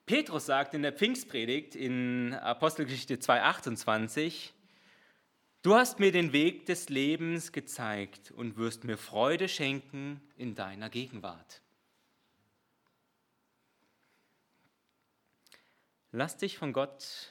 Petrus 0.05 0.47
sagt 0.47 0.73
in 0.73 0.81
der 0.81 0.91
Pfingstpredigt 0.91 1.75
in 1.75 2.33
Apostelgeschichte 2.33 3.17
2,28, 3.17 4.51
Du 5.61 5.75
hast 5.75 5.99
mir 5.99 6.11
den 6.11 6.31
Weg 6.31 6.65
des 6.65 6.89
Lebens 6.89 7.51
gezeigt 7.51 8.31
und 8.31 8.57
wirst 8.57 8.85
mir 8.85 8.97
Freude 8.97 9.49
schenken 9.49 10.21
in 10.37 10.55
deiner 10.55 10.89
Gegenwart. 10.89 11.61
Lass 16.11 16.37
dich 16.37 16.57
von 16.57 16.73
Gott 16.73 17.29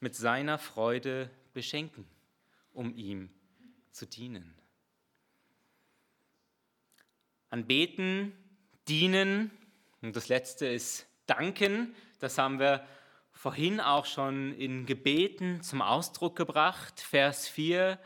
mit 0.00 0.14
seiner 0.14 0.58
Freude 0.58 1.30
beschenken, 1.54 2.04
um 2.72 2.94
ihm 2.94 3.30
zu 3.92 4.04
dienen. 4.04 4.59
Anbeten, 7.50 8.32
dienen, 8.88 9.50
und 10.02 10.16
das 10.16 10.28
letzte 10.28 10.66
ist 10.66 11.06
danken, 11.26 11.94
das 12.20 12.38
haben 12.38 12.58
wir 12.58 12.86
vorhin 13.32 13.80
auch 13.80 14.06
schon 14.06 14.54
in 14.54 14.86
Gebeten 14.86 15.62
zum 15.62 15.82
Ausdruck 15.82 16.36
gebracht. 16.36 17.00
Vers 17.00 17.48
4. 17.48 17.98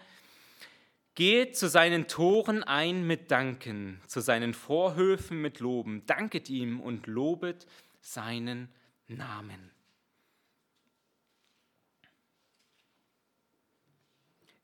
Geht 1.15 1.57
zu 1.57 1.69
seinen 1.69 2.09
Toren 2.09 2.63
ein 2.63 3.07
mit 3.07 3.31
Danken, 3.31 4.01
zu 4.07 4.21
seinen 4.21 4.55
Vorhöfen 4.55 5.41
mit 5.41 5.61
Loben. 5.61 6.05
Danket 6.07 6.51
ihm 6.51 6.81
und 6.81 7.07
lobet 7.07 7.67
seinen 8.01 8.73
Namen. 9.07 9.71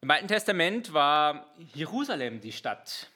Im 0.00 0.10
Alten 0.10 0.28
Testament 0.28 0.92
war 0.92 1.54
Jerusalem 1.74 2.40
die 2.40 2.52
Stadt, 2.52 3.10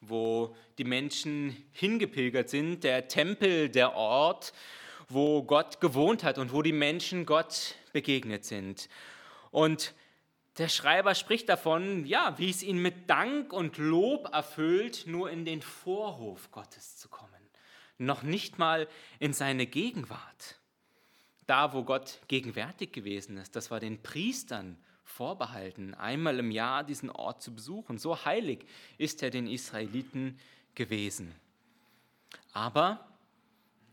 wo 0.00 0.54
die 0.78 0.84
Menschen 0.84 1.56
hingepilgert 1.72 2.48
sind, 2.48 2.84
der 2.84 3.08
Tempel, 3.08 3.68
der 3.68 3.94
Ort, 3.94 4.52
wo 5.08 5.42
Gott 5.42 5.80
gewohnt 5.80 6.24
hat 6.24 6.38
und 6.38 6.52
wo 6.52 6.62
die 6.62 6.72
Menschen 6.72 7.26
Gott 7.26 7.74
begegnet 7.92 8.44
sind. 8.44 8.88
Und 9.50 9.94
der 10.58 10.68
Schreiber 10.68 11.14
spricht 11.14 11.48
davon, 11.48 12.06
ja, 12.06 12.38
wie 12.38 12.50
es 12.50 12.62
ihn 12.62 12.78
mit 12.78 13.10
Dank 13.10 13.52
und 13.52 13.78
Lob 13.78 14.28
erfüllt, 14.32 15.04
nur 15.06 15.30
in 15.30 15.44
den 15.44 15.60
Vorhof 15.60 16.50
Gottes 16.50 16.96
zu 16.96 17.08
kommen, 17.08 17.30
noch 17.98 18.22
nicht 18.22 18.58
mal 18.58 18.88
in 19.18 19.32
seine 19.32 19.66
Gegenwart. 19.66 20.58
Da, 21.46 21.72
wo 21.72 21.84
Gott 21.84 22.20
gegenwärtig 22.26 22.90
gewesen 22.92 23.36
ist, 23.36 23.54
das 23.54 23.70
war 23.70 23.80
den 23.80 24.02
Priestern 24.02 24.76
vorbehalten, 25.16 25.94
einmal 25.94 26.38
im 26.38 26.50
Jahr 26.50 26.84
diesen 26.84 27.10
Ort 27.10 27.42
zu 27.42 27.54
besuchen. 27.54 27.98
So 27.98 28.24
heilig 28.24 28.66
ist 28.98 29.22
er 29.22 29.30
den 29.30 29.46
Israeliten 29.46 30.38
gewesen. 30.74 31.34
Aber 32.52 33.06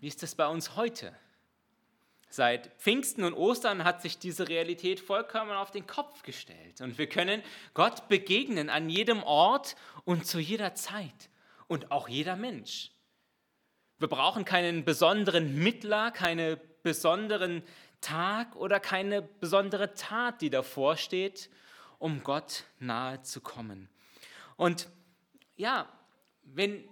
wie 0.01 0.07
ist 0.07 0.21
es 0.21 0.35
bei 0.35 0.47
uns 0.47 0.75
heute? 0.75 1.15
Seit 2.29 2.67
Pfingsten 2.77 3.23
und 3.23 3.35
Ostern 3.35 3.83
hat 3.83 4.01
sich 4.01 4.17
diese 4.17 4.49
Realität 4.49 4.99
vollkommen 4.99 5.51
auf 5.51 5.71
den 5.71 5.87
Kopf 5.87 6.23
gestellt. 6.23 6.81
Und 6.81 6.97
wir 6.97 7.07
können 7.07 7.41
Gott 7.73 8.09
begegnen 8.09 8.69
an 8.69 8.89
jedem 8.89 9.23
Ort 9.23 9.75
und 10.03 10.25
zu 10.25 10.39
jeder 10.39 10.75
Zeit. 10.75 11.29
Und 11.67 11.91
auch 11.91 12.09
jeder 12.09 12.35
Mensch. 12.35 12.91
Wir 13.99 14.09
brauchen 14.09 14.43
keinen 14.43 14.83
besonderen 14.83 15.63
Mittler, 15.63 16.11
keinen 16.11 16.59
besonderen 16.81 17.63
Tag 18.03 18.55
oder 18.55 18.79
keine 18.79 19.21
besondere 19.21 19.93
Tat, 19.95 20.41
die 20.41 20.49
davor 20.49 20.97
steht, 20.97 21.49
um 21.97 22.21
Gott 22.21 22.65
nahe 22.79 23.21
zu 23.23 23.41
kommen. 23.41 23.89
Und 24.57 24.89
ja, 25.55 25.87
wenn 26.43 26.83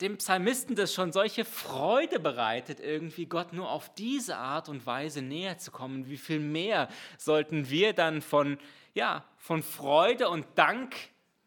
dem 0.00 0.18
Psalmisten 0.18 0.74
das 0.74 0.92
schon 0.92 1.12
solche 1.12 1.44
Freude 1.44 2.18
bereitet, 2.18 2.80
irgendwie 2.80 3.26
Gott 3.26 3.52
nur 3.52 3.70
auf 3.70 3.94
diese 3.94 4.36
Art 4.36 4.68
und 4.68 4.84
Weise 4.84 5.22
näher 5.22 5.58
zu 5.58 5.70
kommen, 5.70 6.08
wie 6.08 6.16
viel 6.16 6.40
mehr 6.40 6.88
sollten 7.18 7.70
wir 7.70 7.92
dann 7.92 8.20
von, 8.20 8.58
ja, 8.94 9.24
von 9.36 9.62
Freude 9.62 10.28
und 10.28 10.46
Dank 10.56 10.96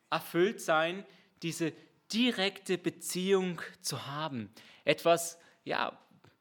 erfüllt 0.09 0.61
sein, 0.61 1.05
diese 1.43 1.73
direkte 2.13 2.77
Beziehung 2.77 3.61
zu 3.81 4.07
haben. 4.07 4.49
Etwas, 4.85 5.37
ja, 5.65 5.99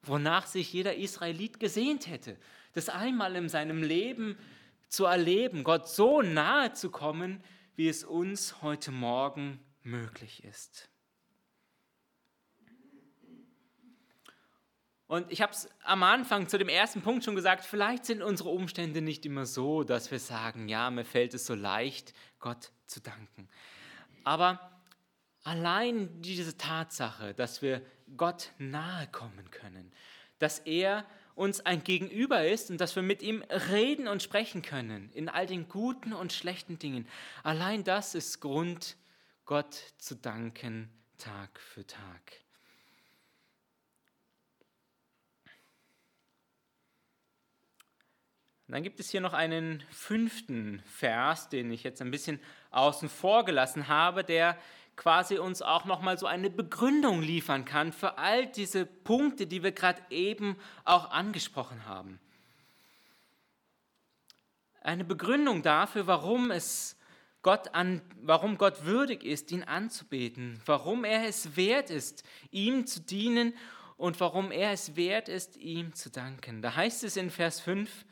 wonach 0.08 0.46
sich 0.46 0.72
jeder 0.72 0.96
Israelit 0.96 1.60
gesehnt 1.60 2.06
hätte. 2.06 2.36
Das 2.72 2.88
einmal 2.88 3.36
in 3.36 3.48
seinem 3.48 3.82
Leben 3.82 4.36
zu 4.88 5.04
erleben, 5.04 5.64
Gott 5.64 5.88
so 5.88 6.22
nahe 6.22 6.72
zu 6.72 6.90
kommen, 6.90 7.42
wie 7.76 7.88
es 7.88 8.04
uns 8.04 8.62
heute 8.62 8.92
Morgen 8.92 9.60
möglich 9.82 10.44
ist. 10.44 10.88
Und 15.06 15.30
ich 15.30 15.42
habe 15.42 15.52
es 15.52 15.68
am 15.84 16.02
Anfang 16.02 16.48
zu 16.48 16.58
dem 16.58 16.68
ersten 16.68 17.02
Punkt 17.02 17.24
schon 17.24 17.34
gesagt, 17.34 17.64
vielleicht 17.64 18.04
sind 18.04 18.22
unsere 18.22 18.48
Umstände 18.48 19.02
nicht 19.02 19.26
immer 19.26 19.46
so, 19.46 19.84
dass 19.84 20.10
wir 20.10 20.18
sagen, 20.18 20.68
ja, 20.68 20.90
mir 20.90 21.04
fällt 21.04 21.34
es 21.34 21.46
so 21.46 21.54
leicht, 21.54 22.14
Gott 22.40 22.72
zu 22.86 23.00
danken. 23.00 23.48
Aber 24.24 24.73
allein 25.44 26.22
diese 26.22 26.56
Tatsache, 26.56 27.34
dass 27.34 27.62
wir 27.62 27.82
Gott 28.16 28.50
nahe 28.58 29.06
kommen 29.08 29.50
können, 29.50 29.92
dass 30.38 30.58
er 30.60 31.06
uns 31.34 31.60
ein 31.60 31.84
Gegenüber 31.84 32.46
ist 32.46 32.70
und 32.70 32.80
dass 32.80 32.96
wir 32.96 33.02
mit 33.02 33.22
ihm 33.22 33.42
reden 33.42 34.08
und 34.08 34.22
sprechen 34.22 34.62
können 34.62 35.10
in 35.12 35.28
all 35.28 35.46
den 35.46 35.68
guten 35.68 36.12
und 36.12 36.32
schlechten 36.32 36.78
Dingen. 36.78 37.06
Allein 37.42 37.84
das 37.84 38.14
ist 38.14 38.40
Grund, 38.40 38.96
Gott 39.44 39.74
zu 39.98 40.14
danken 40.14 40.88
Tag 41.18 41.60
für 41.60 41.86
Tag. 41.86 42.44
Dann 48.66 48.82
gibt 48.82 48.98
es 48.98 49.10
hier 49.10 49.20
noch 49.20 49.34
einen 49.34 49.84
fünften 49.90 50.82
Vers, 50.86 51.48
den 51.48 51.70
ich 51.70 51.84
jetzt 51.84 52.00
ein 52.00 52.10
bisschen 52.10 52.40
außen 52.70 53.08
vor 53.08 53.44
gelassen 53.44 53.88
habe, 53.88 54.24
der 54.24 54.58
quasi 54.96 55.38
uns 55.38 55.62
auch 55.62 55.84
noch 55.84 56.00
mal 56.00 56.18
so 56.18 56.26
eine 56.26 56.50
Begründung 56.50 57.22
liefern 57.22 57.64
kann 57.64 57.92
für 57.92 58.18
all 58.18 58.46
diese 58.46 58.86
Punkte, 58.86 59.46
die 59.46 59.62
wir 59.62 59.72
gerade 59.72 60.02
eben 60.10 60.56
auch 60.84 61.10
angesprochen 61.10 61.86
haben. 61.86 62.20
Eine 64.80 65.04
Begründung 65.04 65.62
dafür, 65.62 66.06
warum 66.06 66.50
es 66.50 66.96
Gott 67.42 67.74
an, 67.74 68.02
warum 68.22 68.58
Gott 68.58 68.84
würdig 68.84 69.24
ist, 69.24 69.50
ihn 69.52 69.64
anzubeten, 69.64 70.60
warum 70.66 71.04
er 71.04 71.26
es 71.26 71.56
wert 71.56 71.90
ist, 71.90 72.24
ihm 72.50 72.86
zu 72.86 73.00
dienen 73.00 73.54
und 73.96 74.20
warum 74.20 74.50
er 74.50 74.72
es 74.72 74.96
wert 74.96 75.28
ist, 75.28 75.56
ihm 75.56 75.94
zu 75.94 76.10
danken. 76.10 76.62
Da 76.62 76.74
heißt 76.76 77.04
es 77.04 77.16
in 77.16 77.30
Vers 77.30 77.60
5, 77.60 78.04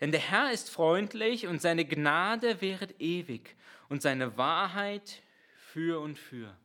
denn 0.00 0.12
der 0.12 0.20
Herr 0.20 0.52
ist 0.52 0.70
freundlich 0.70 1.46
und 1.46 1.62
seine 1.62 1.84
Gnade 1.84 2.60
wäret 2.60 3.00
ewig 3.00 3.56
und 3.88 4.02
seine 4.02 4.36
Wahrheit 4.36 5.22
für 5.74 5.98
und 5.98 6.16
für. 6.16 6.56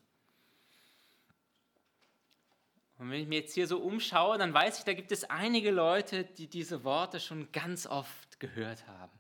Und 2.99 3.09
wenn 3.09 3.21
ich 3.21 3.27
mir 3.27 3.39
jetzt 3.39 3.55
hier 3.55 3.65
so 3.65 3.79
umschaue, 3.79 4.37
dann 4.37 4.53
weiß 4.53 4.77
ich, 4.77 4.85
da 4.85 4.93
gibt 4.93 5.11
es 5.11 5.23
einige 5.23 5.71
Leute, 5.71 6.25
die 6.25 6.45
diese 6.45 6.83
Worte 6.83 7.19
schon 7.19 7.51
ganz 7.51 7.87
oft 7.87 8.39
gehört 8.39 8.85
haben. 8.85 9.11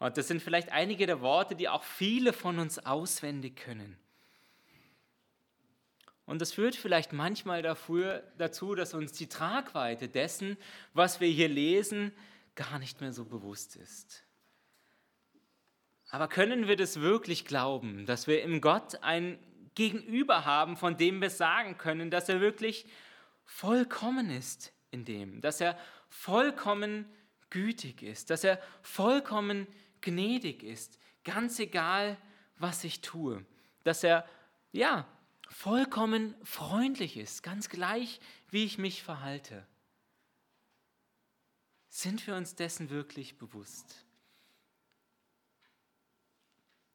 Und 0.00 0.16
das 0.16 0.26
sind 0.26 0.42
vielleicht 0.42 0.72
einige 0.72 1.06
der 1.06 1.20
Worte, 1.20 1.54
die 1.54 1.68
auch 1.68 1.84
viele 1.84 2.32
von 2.32 2.58
uns 2.58 2.80
auswendig 2.80 3.54
können. 3.54 3.96
Und 6.26 6.40
das 6.40 6.52
führt 6.52 6.74
vielleicht 6.74 7.12
manchmal 7.12 7.62
dafür, 7.62 8.24
dazu, 8.36 8.74
dass 8.74 8.94
uns 8.94 9.12
die 9.12 9.28
Tragweite 9.28 10.08
dessen, 10.08 10.56
was 10.92 11.20
wir 11.20 11.28
hier 11.28 11.48
lesen, 11.48 12.10
gar 12.56 12.80
nicht 12.80 13.00
mehr 13.00 13.12
so 13.12 13.24
bewusst 13.24 13.76
ist. 13.76 14.24
Aber 16.10 16.28
können 16.28 16.66
wir 16.66 16.76
das 16.76 17.00
wirklich 17.00 17.44
glauben, 17.44 18.04
dass 18.04 18.26
wir 18.26 18.42
im 18.42 18.60
Gott 18.60 19.02
ein 19.02 19.38
Gegenüber 19.74 20.44
haben, 20.44 20.76
von 20.76 20.96
dem 20.96 21.20
wir 21.20 21.30
sagen 21.30 21.78
können, 21.78 22.10
dass 22.10 22.28
er 22.28 22.40
wirklich 22.40 22.86
vollkommen 23.44 24.30
ist 24.30 24.72
in 24.90 25.04
dem, 25.04 25.40
dass 25.40 25.60
er 25.60 25.78
vollkommen 26.08 27.06
gütig 27.50 28.02
ist, 28.02 28.30
dass 28.30 28.44
er 28.44 28.60
vollkommen 28.82 29.66
gnädig 30.00 30.62
ist, 30.62 30.98
ganz 31.24 31.58
egal, 31.58 32.16
was 32.58 32.84
ich 32.84 33.00
tue, 33.00 33.44
dass 33.84 34.02
er 34.02 34.28
ja 34.72 35.06
vollkommen 35.48 36.34
freundlich 36.42 37.16
ist, 37.16 37.42
ganz 37.42 37.68
gleich, 37.68 38.20
wie 38.50 38.64
ich 38.64 38.78
mich 38.78 39.02
verhalte. 39.02 39.66
Sind 41.88 42.26
wir 42.26 42.36
uns 42.36 42.54
dessen 42.54 42.90
wirklich 42.90 43.38
bewusst? 43.38 44.06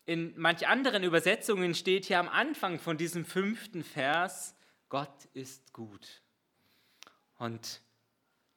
In 0.06 0.34
manch 0.38 0.68
anderen 0.68 1.04
Übersetzungen 1.04 1.74
steht 1.74 2.06
hier 2.06 2.20
am 2.20 2.30
Anfang 2.30 2.80
von 2.80 2.98
diesem 2.98 3.26
fünften 3.26 3.84
Vers, 3.84 4.56
Gott 4.90 5.26
ist 5.34 5.74
gut. 5.74 6.22
Und 7.38 7.82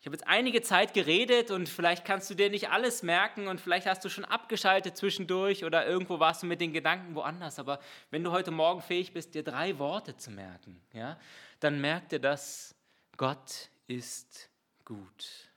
ich 0.01 0.07
habe 0.07 0.15
jetzt 0.15 0.29
einige 0.29 0.63
Zeit 0.63 0.95
geredet 0.95 1.51
und 1.51 1.69
vielleicht 1.69 2.05
kannst 2.05 2.31
du 2.31 2.35
dir 2.35 2.51
nicht 2.51 2.71
alles 2.71 3.03
merken 3.03 3.49
und 3.49 3.61
vielleicht 3.61 3.87
hast 3.87 4.05
du 4.05 4.09
schon 4.09 4.25
abgeschaltet 4.25 4.97
zwischendurch 4.97 5.65
oder 5.65 5.87
irgendwo 5.87 6.21
warst 6.21 6.43
du 6.43 6.47
mit 6.47 6.61
den 6.61 6.73
Gedanken 6.73 7.15
woanders. 7.15 7.59
Aber 7.59 7.81
wenn 8.11 8.23
du 8.23 8.31
heute 8.31 8.51
Morgen 8.51 8.81
fähig 8.81 9.13
bist, 9.13 9.35
dir 9.35 9.43
drei 9.43 9.79
Worte 9.79 10.17
zu 10.17 10.31
merken, 10.31 10.81
ja, 10.93 11.19
dann 11.61 11.81
merk 11.81 12.11
dir 12.11 12.21
das, 12.21 12.77
Gott 13.17 13.71
ist 13.89 14.51
gut. 14.85 15.49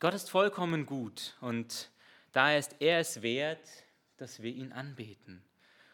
Gott 0.00 0.14
ist 0.14 0.30
vollkommen 0.30 0.86
gut 0.86 1.36
und 1.40 1.90
Daher 2.32 2.58
ist 2.58 2.76
er 2.80 3.00
es 3.00 3.22
wert, 3.22 3.68
dass 4.16 4.42
wir 4.42 4.52
ihn 4.52 4.72
anbeten. 4.72 5.42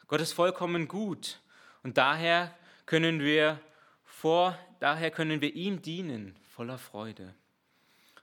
Gott 0.07 0.21
ist 0.21 0.33
vollkommen 0.33 0.89
gut 0.89 1.41
und 1.83 1.97
daher 1.97 2.55
können 2.87 3.21
wir 3.21 3.61
vor, 4.05 4.59
daher 4.81 5.11
können 5.11 5.41
wir 5.41 5.55
ihm 5.55 5.81
dienen 5.83 6.37
voller 6.51 6.79
Freude. 6.79 7.35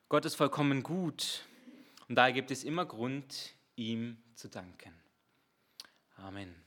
Gott 0.10 0.26
ist 0.26 0.36
vollkommen 0.36 0.84
gut 0.84 1.46
und 2.08 2.16
daher 2.16 2.34
gibt 2.34 2.52
es 2.52 2.64
immer 2.64 2.86
Grund, 2.86 3.54
ihm 3.76 4.18
zu 4.36 4.50
danken. 4.50 4.94
Amen. 6.18 6.62